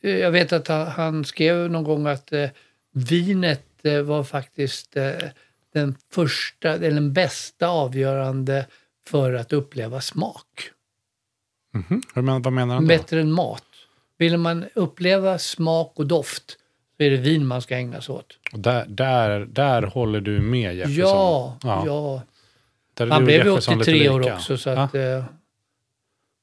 [0.01, 2.49] Jag vet att han, skrev någon gång att eh,
[2.93, 5.11] vinet eh, var faktiskt eh,
[5.73, 8.65] den första, eller den bästa avgörande
[9.07, 10.69] för att uppleva smak.
[12.13, 12.87] Hur men, vad menar han då?
[12.87, 13.63] Bättre än mat.
[14.17, 16.57] Vill man uppleva smak och doft
[17.03, 18.25] så är det vin man ska ägna sig åt.
[18.51, 20.97] Där, där, där håller du med Jefferson?
[21.03, 22.21] Ja, ja.
[22.93, 24.95] Där är Han blev ju Jefferson lite 83 år också så Ja, att...
[24.95, 25.23] Eh,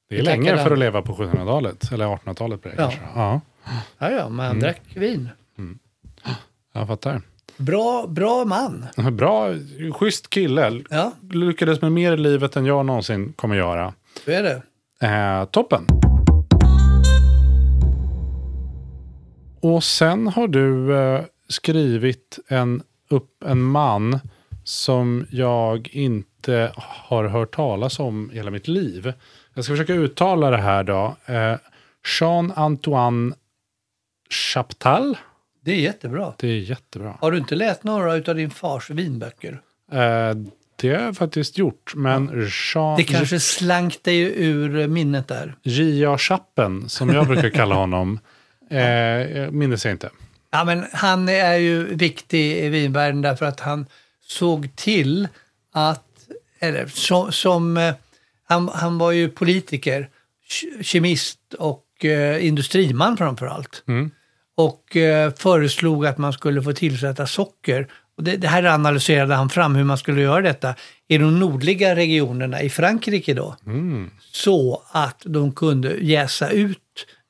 [0.09, 2.90] det är länge för att leva på 1700-talet, eller 1800-talet blir det Ja.
[2.90, 3.01] kanske.
[3.14, 3.40] Ja,
[3.99, 4.61] ja, ja, man Mm.
[4.61, 5.29] drack vin.
[6.73, 7.23] jag fattar.
[7.57, 8.87] Bra, bra man.
[9.12, 9.49] Bra,
[9.92, 10.83] schysst kille.
[10.90, 13.94] Ja, Lyckades med mer i livet än jag någonsin kommer göra.
[14.25, 14.62] så är det.
[15.07, 15.87] Eh, toppen.
[19.61, 24.18] Och sen har du eh, skrivit en, upp en man
[24.64, 29.12] som jag inte har hört talas om i hela mitt liv.
[29.55, 31.16] Jag ska försöka uttala det här då.
[31.27, 31.57] Eh,
[32.20, 33.35] Jean-Antoine
[34.31, 35.16] Chaptal.
[35.64, 36.35] Det är jättebra.
[36.38, 37.16] Det är jättebra.
[37.20, 39.61] Har du inte läst några av din fars vinböcker?
[39.92, 40.35] Eh,
[40.77, 41.92] det har jag faktiskt gjort.
[41.96, 42.96] Men Jean...
[42.96, 45.55] Det kanske slank dig ur minnet där.
[45.62, 46.18] J.A.
[46.18, 48.18] Chappen, som jag brukar kalla honom,
[48.70, 50.11] eh, minns jag inte.
[50.50, 53.87] Ja, men han är ju viktig i vinvärlden därför att han
[54.26, 55.28] såg till
[55.72, 56.06] att,
[56.61, 57.94] eller som, som eh,
[58.48, 60.09] han, han var ju politiker,
[60.50, 63.83] ke- kemist och eh, industriman framför allt.
[63.88, 64.11] Mm.
[64.56, 67.88] Och eh, föreslog att man skulle få tillsätta socker.
[68.16, 70.74] Och det, det här analyserade han fram hur man skulle göra detta
[71.09, 73.56] i de nordliga regionerna i Frankrike då.
[73.66, 74.11] Mm.
[74.33, 76.78] Så att de kunde jäsa ut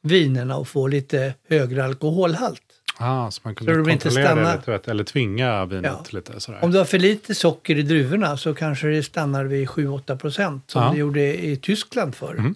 [0.03, 2.63] vinerna och få lite högre alkoholhalt.
[2.99, 6.17] Ah, så man kunde Så de inte kontrollera stannar- det lite, eller tvinga vinet Ja.
[6.19, 6.65] lite sådär.
[6.65, 10.71] Om du har för lite socker i druvorna så kanske det stannar vid 7-8 procent
[10.71, 10.87] som Ja.
[10.87, 10.95] Mm.
[10.95, 12.55] det gjorde i Tyskland förr.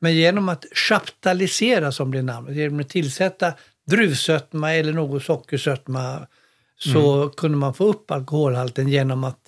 [0.00, 3.52] Men genom att chaptalisera som är namnet, genom att tillsätta
[3.90, 6.26] druvsötma eller något sockersötma
[6.78, 7.30] så Mm.
[7.30, 9.38] kunde man få upp alkoholhalten genom att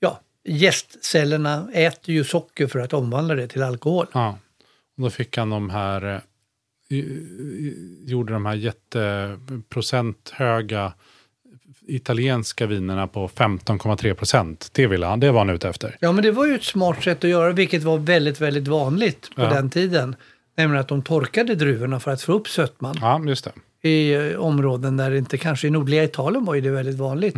[0.00, 4.06] ja, gästcellerna äter ju socker för att omvandla det till alkohol.
[4.12, 4.38] Ja.
[4.96, 6.20] Och då fick han de här, eh,
[8.04, 10.92] gjorde de här jätteprocenthöga
[11.86, 14.70] italienska vinerna på 15,3 procent.
[14.72, 15.96] Det ville han, det var han ute efter.
[16.00, 19.30] Ja, men det var ju ett smart sätt att göra, vilket var väldigt, väldigt vanligt
[19.36, 19.48] på Ja.
[19.48, 20.16] den tiden.
[20.56, 22.96] Nämligen att de torkade druvorna för att få upp sötman.
[23.00, 23.52] Ja, just det.
[23.88, 27.34] I eh, områden där det inte, kanske i nordliga Italien var ju det väldigt vanligt.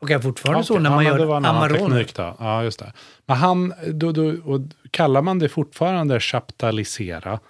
[0.00, 2.06] Och är fortfarande så Okej, när ja, man det gör var en Amarone.
[2.16, 2.92] Ja, just det.
[3.26, 7.40] Men han, då, då, och kallar man det fortfarande chaptalisera?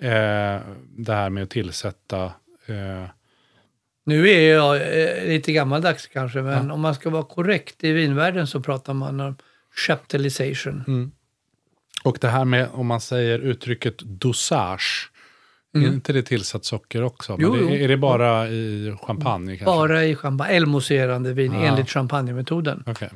[0.00, 0.60] Eh,
[0.96, 2.24] det här med att tillsätta...
[2.66, 3.04] Eh,
[4.04, 8.46] Nu är jag eh, lite gammaldags kanske, men om man ska vara korrekt i vinvärlden
[8.46, 9.36] så pratar man om
[9.86, 10.84] chaptalization.
[10.88, 11.10] Mm.
[12.04, 15.10] och det här med, om man säger uttrycket dosage.
[15.74, 17.32] Är inte det tillsatt socker också?
[17.32, 17.42] Mm.
[17.44, 19.64] Jo, det, är det bara i champagne kanske?
[19.64, 21.60] Bara i champagne, elmousserande vin Ja.
[21.60, 22.84] enligt champagnemetoden.
[22.86, 23.10] Okej.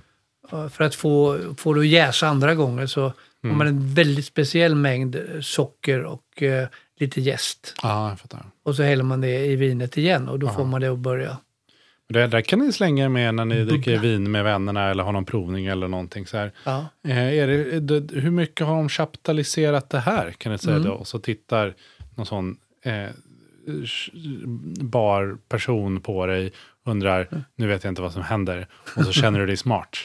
[0.72, 3.12] För att få, få det att jäsa andra gånger så
[3.44, 3.57] Mm.
[3.57, 6.68] har man en väldigt speciell mängd eh, socker och eh,
[7.00, 7.74] lite jäst.
[7.82, 8.46] Ja, jag fattar.
[8.62, 11.36] Och så häller man det i vinet igen och då får man det att börja.
[12.09, 15.24] Det där kan ni slänga med när ni dricker vin med vännerna eller har någon
[15.24, 16.52] provning eller någonting så här.
[16.64, 16.86] Ja.
[17.09, 20.88] Eh, är det, det, hur mycket har de chaptaliserat det här kan ni säga Mm.
[20.88, 20.94] då?
[20.94, 21.74] Och så tittar
[22.16, 23.09] någon sån eh,
[24.80, 26.52] bar person på dig
[26.84, 28.66] undrar, nu vet jag inte vad som händer.
[28.96, 29.96] Och så känner du dig smart.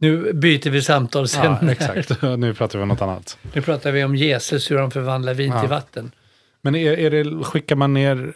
[0.00, 1.56] Nu byter vi samtal sen.
[1.62, 2.22] Ja, exakt.
[2.38, 3.38] nu pratar vi om något annat.
[3.52, 5.60] Nu pratar vi om Jesus, hur de förvandlar vin Ja.
[5.60, 6.10] till vatten.
[6.62, 8.32] Men är, är det, skickar man ner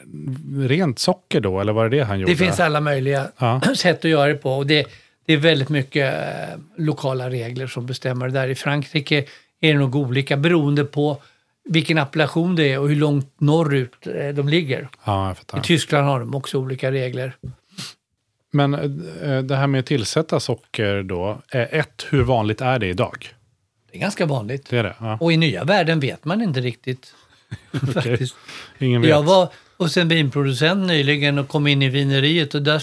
[0.68, 1.60] rent socker då?
[1.60, 2.32] Eller var det det han gjorde?
[2.32, 3.60] Det finns alla möjliga Ja.
[3.76, 4.52] sätt att göra det på.
[4.52, 4.86] Och det,
[5.26, 8.48] det är väldigt mycket eh, lokala regler som bestämmer det där.
[8.48, 9.18] I Frankrike
[9.60, 11.22] är det nog olika beroende på
[11.68, 14.88] vilken appellation det är och hur långt norrut eh, de ligger.
[15.04, 15.34] Ja.
[15.56, 17.36] I Tyskland har de också olika regler.
[18.52, 21.42] Men eh, det här med att tillsätta socker då.
[21.52, 23.34] Ett, hur vanligt är det idag?
[23.90, 24.70] Det är ganska vanligt.
[24.70, 24.94] Det är det?
[25.00, 25.18] Ja.
[25.20, 27.14] Och i nya världen vet man inte riktigt.
[27.94, 28.36] faktiskt.
[28.78, 29.10] Ingen vet.
[29.10, 29.48] Jag var
[29.78, 32.82] hos en vinproducent nyligen och kom in i vineriet och där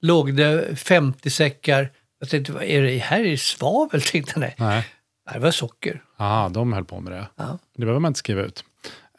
[0.00, 1.90] låg det 50 säckar.
[2.20, 3.20] Jag tänkte, vad är det här?
[3.20, 4.00] Är det svavel?
[4.12, 4.40] Tänkte jag.
[4.40, 4.84] Nej, Nej.
[5.32, 6.02] det var socker.
[6.18, 7.26] Ja, de höll på med det.
[7.36, 7.58] Ja.
[7.76, 8.64] Det behöver man inte skriva ut.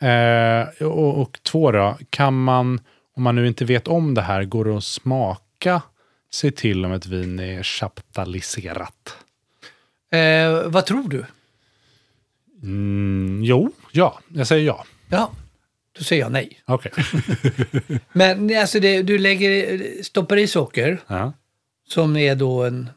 [0.01, 2.79] Eh, och, och två då, kan man,
[3.15, 5.41] om man nu inte vet om det här, går det att smaka
[6.33, 9.17] sig till om ett vin är chaptaliserat?
[10.11, 11.25] Eh, vad tror du?
[12.63, 14.85] Mm, jo, ja, jag säger ja.
[15.09, 15.31] Ja,
[15.97, 16.61] då säger jag nej.
[16.65, 16.91] Okej.
[18.13, 21.33] Men alltså det, du lägger, stoppar i socker ja.
[21.87, 22.89] som är då en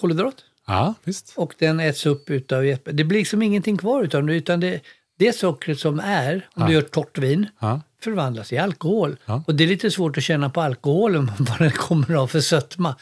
[0.00, 1.32] kolhydrat ja, visst.
[1.36, 4.80] och den äts upp utav jätte- Det blir liksom ingenting kvar utav det utan det,
[5.20, 7.80] det sockret som är, om du gör torrt vin, Ja.
[8.02, 9.16] förvandlas i alkohol.
[9.24, 9.42] Ja.
[9.46, 12.96] Och det är lite svårt att känna på alkoholen vad den kommer av för sötma.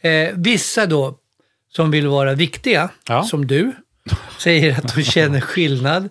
[0.00, 1.18] Eh, vissa då
[1.68, 3.22] som vill vara viktiga, Ja.
[3.24, 3.72] som du,
[4.38, 6.08] säger att de känner skillnad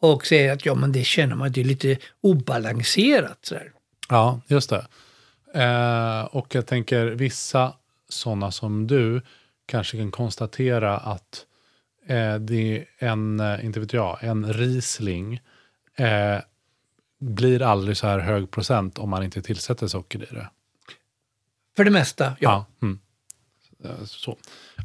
[0.00, 3.38] och säger att ja men det känner man, det är lite obalanserat.
[3.42, 3.70] Så här.
[4.08, 4.86] Ja, just det.
[5.54, 7.72] Eh, och jag tänker vissa
[8.08, 9.22] sådana som du
[9.66, 11.44] kanske kan konstatera att
[12.06, 15.40] eh, det är en, eh, inte vet jag, en Riesling
[15.96, 16.38] eh,
[17.20, 20.48] blir aldrig så här hög procent om man inte tillsätter socker i det.
[21.76, 22.66] För det mesta, ja.
[22.82, 22.98] mm.
[23.84, 24.36] Eh, Så.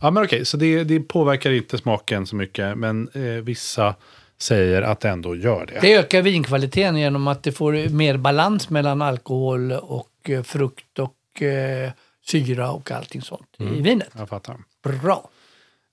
[0.01, 3.95] Ja, men okej, så det, det påverkar inte smaken så mycket, men eh, vissa
[4.38, 5.80] säger att det ändå gör det.
[5.82, 11.41] Det ökar vinkvaliteten genom att det får mer balans mellan alkohol och eh, frukt och
[11.41, 11.91] eh,
[12.26, 14.09] syra och allting sånt i vinet.
[14.17, 14.57] Jag fattar.
[14.84, 15.30] Bra.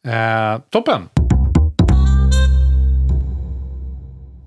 [0.07, 1.09] Eh, toppen!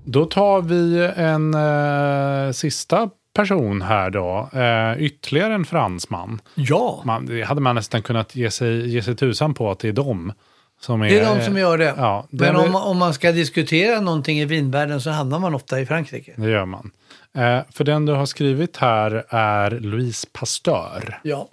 [0.04, 4.48] Då tar vi en eh, sista person här då.
[4.52, 6.40] Eh, ytterligare en fransman.
[6.54, 9.88] Ja, Man, det hade man nästan kunnat ge sig, ge sig tusan på att det
[9.88, 10.32] är de
[10.80, 11.08] som är...
[11.08, 11.94] det är de som gör det.
[11.96, 15.86] Ja, Men om, om man ska diskutera någonting i vinvärlden så hamnar man ofta i
[15.86, 16.32] Frankrike.
[16.36, 16.90] det gör man.
[17.34, 21.20] Eh, för den du har skrivit här är Louise Pasteur.
[21.22, 21.48] Ja.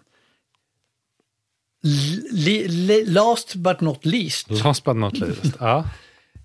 [2.31, 4.49] Li, last but not least.
[4.63, 5.55] Last but not least.
[5.59, 5.83] Ja.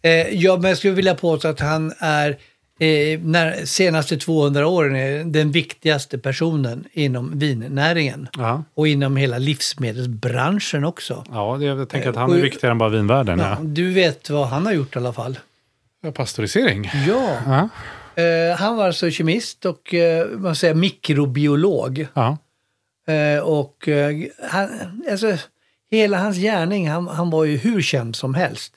[0.03, 2.31] Eh, ja, men jag skulle vilja påstå att han är
[2.79, 8.29] eh, när, senaste 200 åren är den viktigaste personen inom vinnäringen.
[8.39, 8.63] Ja.
[8.75, 11.25] Och inom hela livsmedelsbranschen också.
[11.31, 13.39] ja, det- jag tänker att han Och- är viktigare än bara vinvärlden.
[13.39, 13.59] Ja, Ja.
[13.63, 15.39] du vet vad han har gjort i alla fall.
[16.03, 16.13] Ja.
[16.13, 16.91] Pastörisering.
[17.09, 17.37] Ja.
[17.47, 17.69] Ja.
[18.23, 22.07] Eh, han var alltså kemist och eh, man säger mikrobiolog.
[22.15, 22.37] Ja.
[23.09, 24.17] Eh, och eh,
[24.51, 24.69] han,
[25.11, 25.37] alltså,
[25.91, 28.73] hela hans gärning, han, han var ju hur känd som helst.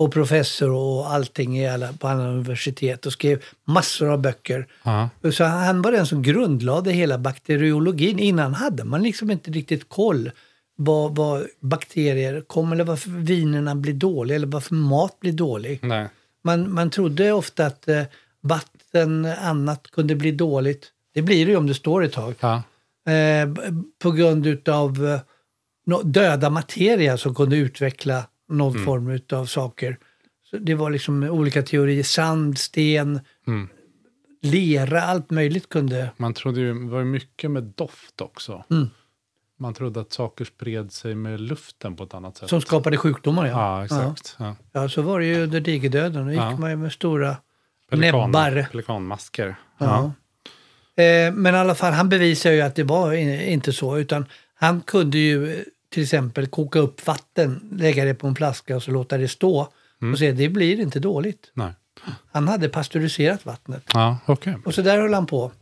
[0.00, 4.66] Och professor och allting i alla, på alla universitet och skrev massor av böcker.
[4.82, 5.08] Ja.
[5.32, 8.18] Så han var den som grundlade hela bakteriologin.
[8.18, 10.30] Innan hade man liksom inte riktigt koll
[10.76, 15.78] vad, vad bakterier kommer eller varför vinerna blir dåliga eller varför mat blir dålig.
[15.82, 16.08] Nej.
[16.42, 18.02] Man, man trodde ofta att eh,
[18.40, 20.86] vatten, annat kunde bli dåligt.
[21.14, 22.34] Det blir det ju om det står ett tag.
[22.40, 22.62] Ja.
[23.12, 23.48] Eh,
[24.02, 28.84] på grund av eh, döda materia som kunde utveckla någon Mm.
[28.84, 29.98] form av saker.
[30.50, 32.02] Så det var liksom olika teorier.
[32.02, 33.68] Sand, sten, Mm.
[34.42, 36.10] lera, allt möjligt kunde...
[36.16, 38.64] Man trodde ju, det var ju mycket med doft också.
[38.70, 38.88] Mm.
[39.58, 42.48] Man trodde att saker spred sig med luften på ett annat sätt.
[42.48, 43.52] Som skapade sjukdomar, ja.
[43.78, 44.36] Ja, exakt.
[44.38, 44.56] Ja.
[44.72, 46.24] Ja, så var det ju under digerdöden.
[46.26, 46.56] Då gick Ja.
[46.56, 47.36] man ju med stora
[47.90, 48.66] Pelikan, näbbar.
[48.70, 49.56] Pelikanmasker.
[49.78, 50.12] Ja.
[50.96, 53.98] Eh, men i alla fall, han bevisar ju att det var inte så.
[53.98, 58.76] Utan han kunde ju eh, till exempel koka upp vatten, lägga det på en flaska
[58.76, 59.68] och så låta det stå.
[60.02, 60.12] Mm.
[60.12, 61.50] Och se, det blir inte dåligt.
[61.54, 61.72] Nej.
[62.32, 63.82] Han hade pasteuriserat vattnet.
[63.92, 64.56] Ja, okej.
[64.64, 65.52] Och så där höll han på.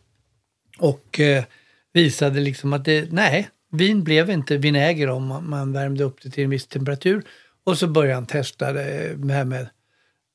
[0.79, 1.45] Och eh,
[1.93, 6.31] visade liksom att det, nej, vin blev inte vinäger om man, man värmde upp det
[6.31, 7.23] till en viss temperatur.
[7.65, 9.69] Och så började han testa det här med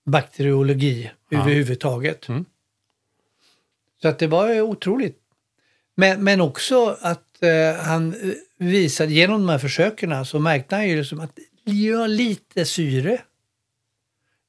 [0.06, 2.30] bakteriologi överhuvudtaget.
[2.30, 2.46] Mm.
[4.02, 5.20] Så att det var otroligt.
[5.96, 8.34] Men, men också att eh, han eh,
[8.64, 13.22] visade, genom de här försöken så märkte han ju liksom att ja, lite syre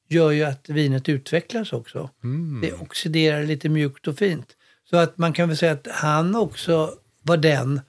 [0.09, 2.09] gör ju att vinet utvecklas också.
[2.23, 2.61] Mm.
[2.61, 4.55] Det oxiderar lite mjukt och fint.
[4.89, 7.81] Så att man kan väl säga att han också var den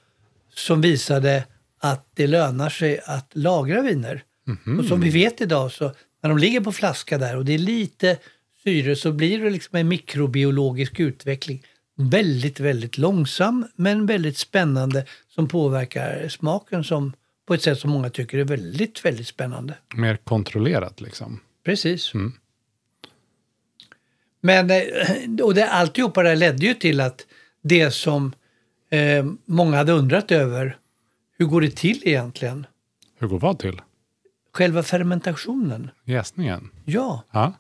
[0.55, 1.45] som visade
[1.79, 4.23] att det lönar sig att lagra viner.
[4.45, 4.79] Mhm.
[4.79, 7.59] Och som vi vet idag så när de ligger på flaska där och det är
[7.59, 8.19] lite
[8.65, 11.63] syre så blir det liksom en mikrobiologisk utveckling.
[11.99, 17.13] Väldigt, väldigt långsam men väldigt spännande som påverkar smaken som
[17.47, 19.75] på ett sätt som många tycker är väldigt, väldigt spännande.
[19.95, 21.41] Mer kontrollerat liksom.
[21.65, 22.15] Precis.
[22.15, 22.33] Mm.
[24.41, 27.27] Men, eh, och det, alltihopa det ledde ju till att
[27.63, 28.33] det som
[28.91, 30.79] eh, många hade undrat över,
[31.39, 32.67] hur går det till egentligen?
[33.19, 33.81] Hur går vad till?
[34.53, 35.91] Själva fermentationen.
[36.05, 36.71] Jäsningen?
[36.85, 37.53] Ja, Ja.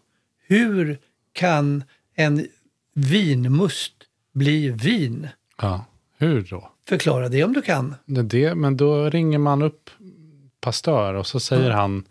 [0.46, 0.98] hur
[1.32, 1.84] kan
[2.14, 2.46] en
[2.94, 3.92] vinmust
[4.36, 5.28] bli vin?
[5.62, 5.84] ja.
[6.18, 6.70] Hur då?
[6.88, 7.94] Förklara det om du kan.
[8.04, 9.90] Det det, men då ringer man upp
[10.60, 12.04] Pastör och så säger han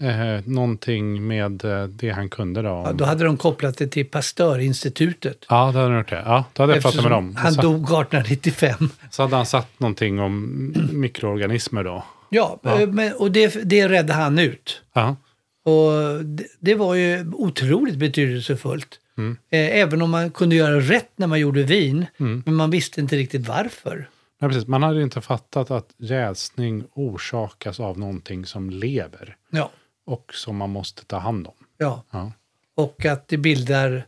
[0.00, 2.70] eh, någonting med eh, det han kunde då.
[2.70, 5.46] Om, Ja, då hade de kopplat det till Pastörinstitutet.
[5.48, 6.22] Ja, det hade han gjort det.
[6.26, 7.36] Ja, då hade jag pratat med dem.
[7.36, 8.90] Han så, dog 1895.
[9.10, 12.04] så hade han satt någonting om mikroorganismer då.
[12.28, 12.80] Ja, Ja.
[12.80, 14.82] eh, Men, och det, det räddade han ut.
[14.92, 15.16] Ja,
[15.64, 19.00] Och det, det var ju otroligt betydelsefullt.
[19.18, 19.36] Mm.
[19.50, 22.42] Eh, Även om man kunde göra rätt när man gjorde vin, Mm.
[22.46, 24.08] men man visste inte riktigt varför.
[24.40, 24.66] Nej, precis.
[24.68, 29.70] Man hade inte fattat att jäsning orsakas av någonting som lever Ja,
[30.06, 31.54] och som man måste ta hand om.
[31.78, 32.02] ja.
[32.10, 32.32] Ja.
[32.74, 34.06] Och att det bildar,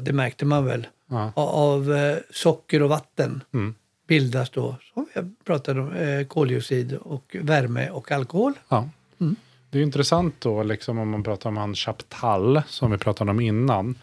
[0.00, 1.32] det märkte man väl, Ja.
[1.36, 3.74] av eh, socker och vatten Mm.
[4.08, 8.52] bildas då, som jag pratade om, eh, koldioxid och värme och alkohol.
[8.68, 8.88] Ja.
[9.70, 13.40] Det är intressant då, liksom om man pratar om han Chaptal, som vi pratade om
[13.40, 13.94] innan.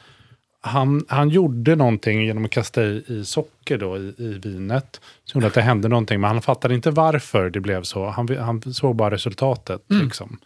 [0.65, 5.01] Han, han gjorde någonting genom att kasta i, i socker då i, i vinet.
[5.25, 8.05] Som gjorde att det hände någonting, men han fattade inte varför det blev så.
[8.09, 9.81] Han, han såg bara resultatet.
[9.87, 10.37] Liksom.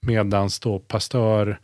[0.00, 1.58] Medan då Pasteur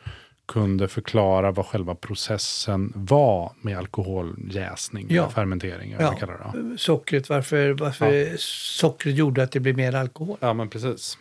[0.48, 5.30] kunde förklara vad själva processen var med alkoholjäsning, Ja.
[5.30, 5.92] fermentering.
[5.92, 6.78] eller Ja, kallar det.
[6.78, 10.36] sockret, varför, varför sockret gjorde att det blev mer alkohol.
[10.40, 11.18] Ja, men precis.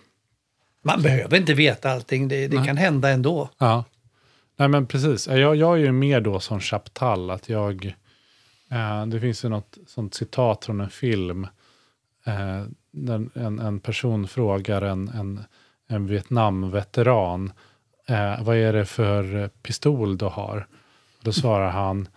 [0.86, 3.50] Man behöver inte veta allting, det, det kan hända ändå.
[3.58, 3.84] Ja,
[4.56, 5.28] nej men precis.
[5.28, 7.96] Jag, jag är ju mer då som Chaptal, att jag...
[8.72, 11.48] Eh, det finns ju något sånt citat från en film.
[12.26, 15.44] Eh, där en, en person frågar en, en,
[15.88, 17.52] en Vietnamveteran,
[18.08, 20.68] eh, vad är det för pistol du har?
[21.22, 22.08] Då svarar han,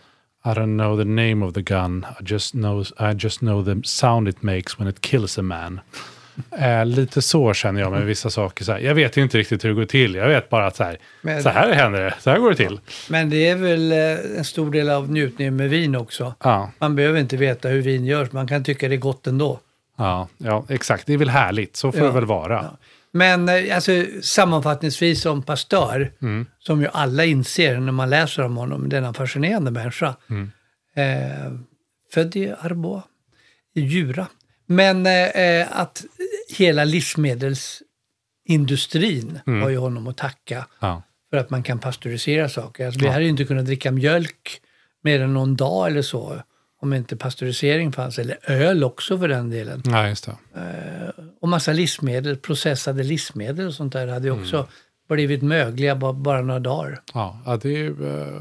[0.45, 3.83] I don't know the name of the gun, I just, knows, I just know the
[3.85, 5.81] sound it makes when it kills a man.
[6.59, 8.65] Eh, lite så känner jag med vissa saker.
[8.65, 10.15] Så här, jag vet inte riktigt hur det går till.
[10.15, 12.15] Jag vet bara att så här, Men- så här händer det.
[12.21, 12.81] Så här går det till.
[13.11, 13.99] Men det är väl eh,
[14.39, 16.35] en stor del av njutningen med vin också.
[16.43, 19.61] Ja, Man behöver inte veta hur vin görs, man kan tycka det är gott ändå.
[19.99, 21.07] ja, ja, exakt.
[21.07, 21.77] Det är väl härligt.
[21.77, 22.07] Så får Ja.
[22.07, 22.65] det väl vara.
[23.13, 26.47] Men eh, alltså, sammanfattningsvis om Pasteur, Mm.
[26.59, 30.15] som ju alla inser när man läser om honom, denna fascinerande människa.
[30.31, 30.51] Mm.
[30.97, 31.53] Eh,
[32.15, 33.05] född i Arbois,
[33.75, 34.27] i Djura.
[34.67, 36.05] Men eh, eh, att
[36.57, 39.63] hela livsmedelsindustrin Mm.
[39.63, 41.03] har ju honom att tacka Ja.
[41.31, 42.87] för att man kan pasteurisera saker.
[42.87, 43.13] Alltså, vi Ja.
[43.13, 44.61] hade ju inte kunnat dricka mjölk
[45.03, 46.43] mer än någon dag eller så
[46.83, 49.83] om inte pasteurisering fanns, eller öl också för den delen.
[49.85, 50.37] ja, just det.
[51.41, 54.43] Och massa livsmedel, processade livsmedel och sånt där hade ju Mm.
[54.45, 54.69] också
[55.09, 57.01] blivit mögliga bara, bara några dagar.
[57.15, 58.41] Ja, det är ju eh,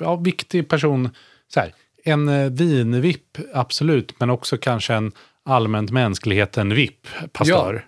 [0.00, 1.10] ja, viktig person.
[1.54, 1.74] Så här,
[2.08, 5.12] en eh, vinvipp, absolut, men också kanske en
[5.44, 7.86] allmänt mänskligheten VIP, Pasteur.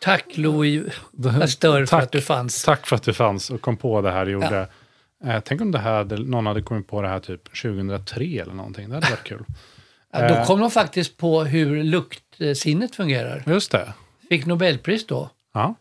[0.00, 0.84] Tack Louis
[1.22, 2.02] Pasteur för Tack.
[2.02, 2.64] att du fanns.
[2.64, 4.68] Tack för att du fanns och kom på det här du gjorde.
[5.24, 8.88] Eh, tänk om det här, någon hade kommit på det här typ 2003 eller någonting.
[8.88, 9.44] Det hade varit kul.
[10.12, 13.42] Ja, då kom de faktiskt på hur luktsinnet fungerar.
[13.46, 13.92] Just det.
[14.28, 15.30] Fick Nobelpris då.
[15.54, 15.74] Ja.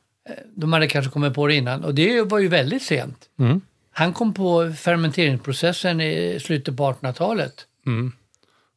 [0.56, 3.26] De hade kanske kommit på det innan och det var ju väldigt sent.
[3.40, 3.62] Mm.
[3.92, 7.54] Han kom på fermenteringsprocessen i slutet på 1800-talet.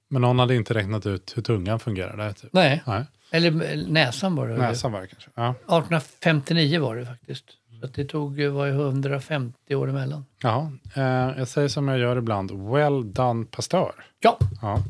[0.08, 2.32] Men någon hade inte räknat ut hur tungan fungerade.
[2.32, 2.52] Typ.
[2.52, 3.04] Nej, Nej.
[3.30, 4.56] eller näsan var det.
[4.56, 5.30] Näsan var det kanske.
[5.34, 5.50] Ja.
[5.50, 7.44] 1859 var det faktiskt.
[7.80, 10.24] Så det tog eh, var ju 150 år emellan.
[10.42, 10.72] Jaha.
[10.94, 12.50] Eh, jag säger som jag gör ibland.
[12.72, 13.92] Well done Pasteur.
[14.20, 14.82] Ja, Ja.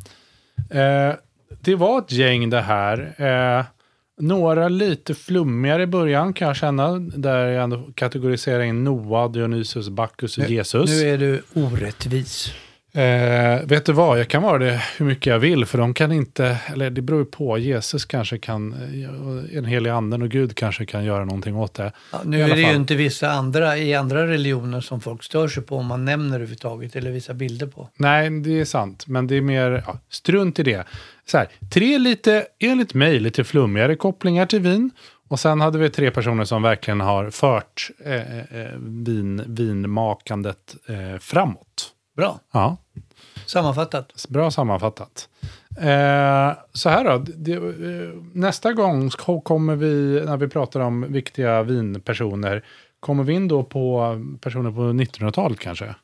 [0.81, 1.15] Eh,
[1.61, 3.15] det var ett gäng det här.
[3.59, 3.65] Eh,
[4.21, 6.99] några lite flummigare i början kan jag känna.
[6.99, 10.91] Där jag ändå kategoriserar in Noah, Dionysus, Bacchus och Jesus.
[10.91, 12.53] nu är du orättvis.
[12.93, 16.13] Eh, vet du vad, jag kan vara det hur mycket jag vill, för de kan
[16.13, 20.55] inte, eller det beror ju på, Jesus kanske kan, eh, en helig anden och Gud
[20.55, 21.93] kanske kan göra någonting åt det.
[22.13, 22.59] Ja, nu är det fall.
[22.59, 26.35] ju inte vissa andra i andra religioner som folk stör sig på om man nämner
[26.35, 27.89] överhuvudtaget eller visar bilder på.
[27.97, 30.85] Nej, det är sant, men det är mer, ja, strunt i det.
[31.27, 34.91] Så här, tre lite, enligt mig, lite flummigare kopplingar till vin.
[35.29, 41.19] Och sen hade vi tre personer som verkligen har fört eh, eh, vin, vinmakandet eh,
[41.21, 41.95] framåt.
[42.21, 42.77] Bra, Ja,
[43.47, 44.27] sammanfattat.
[44.29, 45.29] Bra sammanfattat.
[45.81, 47.61] Eh, så här då, det, eh,
[48.33, 49.11] nästa gång
[49.45, 52.65] kommer vi, när vi pratar om viktiga vinpersoner,
[53.01, 55.95] kommer vi in då på personer på 1900-talet kanske?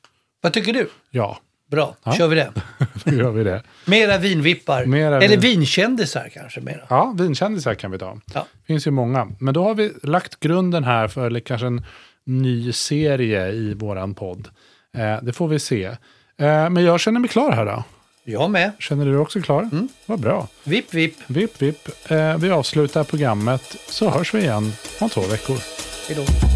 [0.40, 0.88] Vad tycker du?
[1.10, 1.38] Ja,
[1.70, 2.12] Bra, Ja.
[2.12, 2.52] kör vi det.
[3.04, 3.62] då gör vi det.
[3.84, 4.84] Mera vinvippar.
[4.84, 6.80] Mera eller vin- vinkändisar kanske mera.
[6.88, 8.18] Ja, vinkändisar kan vi ta.
[8.34, 8.46] Ja.
[8.66, 9.28] finns ju många.
[9.38, 11.84] Men då har vi lagt grunden här för kanske en
[12.24, 14.48] ny serie i våran podd.
[14.96, 15.84] Eh, det får vi se.
[15.84, 15.96] Eh,
[16.70, 17.84] men jag känner mig klar här då.
[18.24, 18.72] Jag med.
[18.78, 19.62] Känner du dig också klar?
[19.62, 19.88] Mm.
[20.06, 20.48] Vad bra.
[20.64, 21.16] Vipp, vipp.
[21.26, 22.10] Vipp, vipp.
[22.10, 25.56] Eh, vi avslutar programmet så hörs vi igen om två veckor.
[26.08, 26.55] Hej då.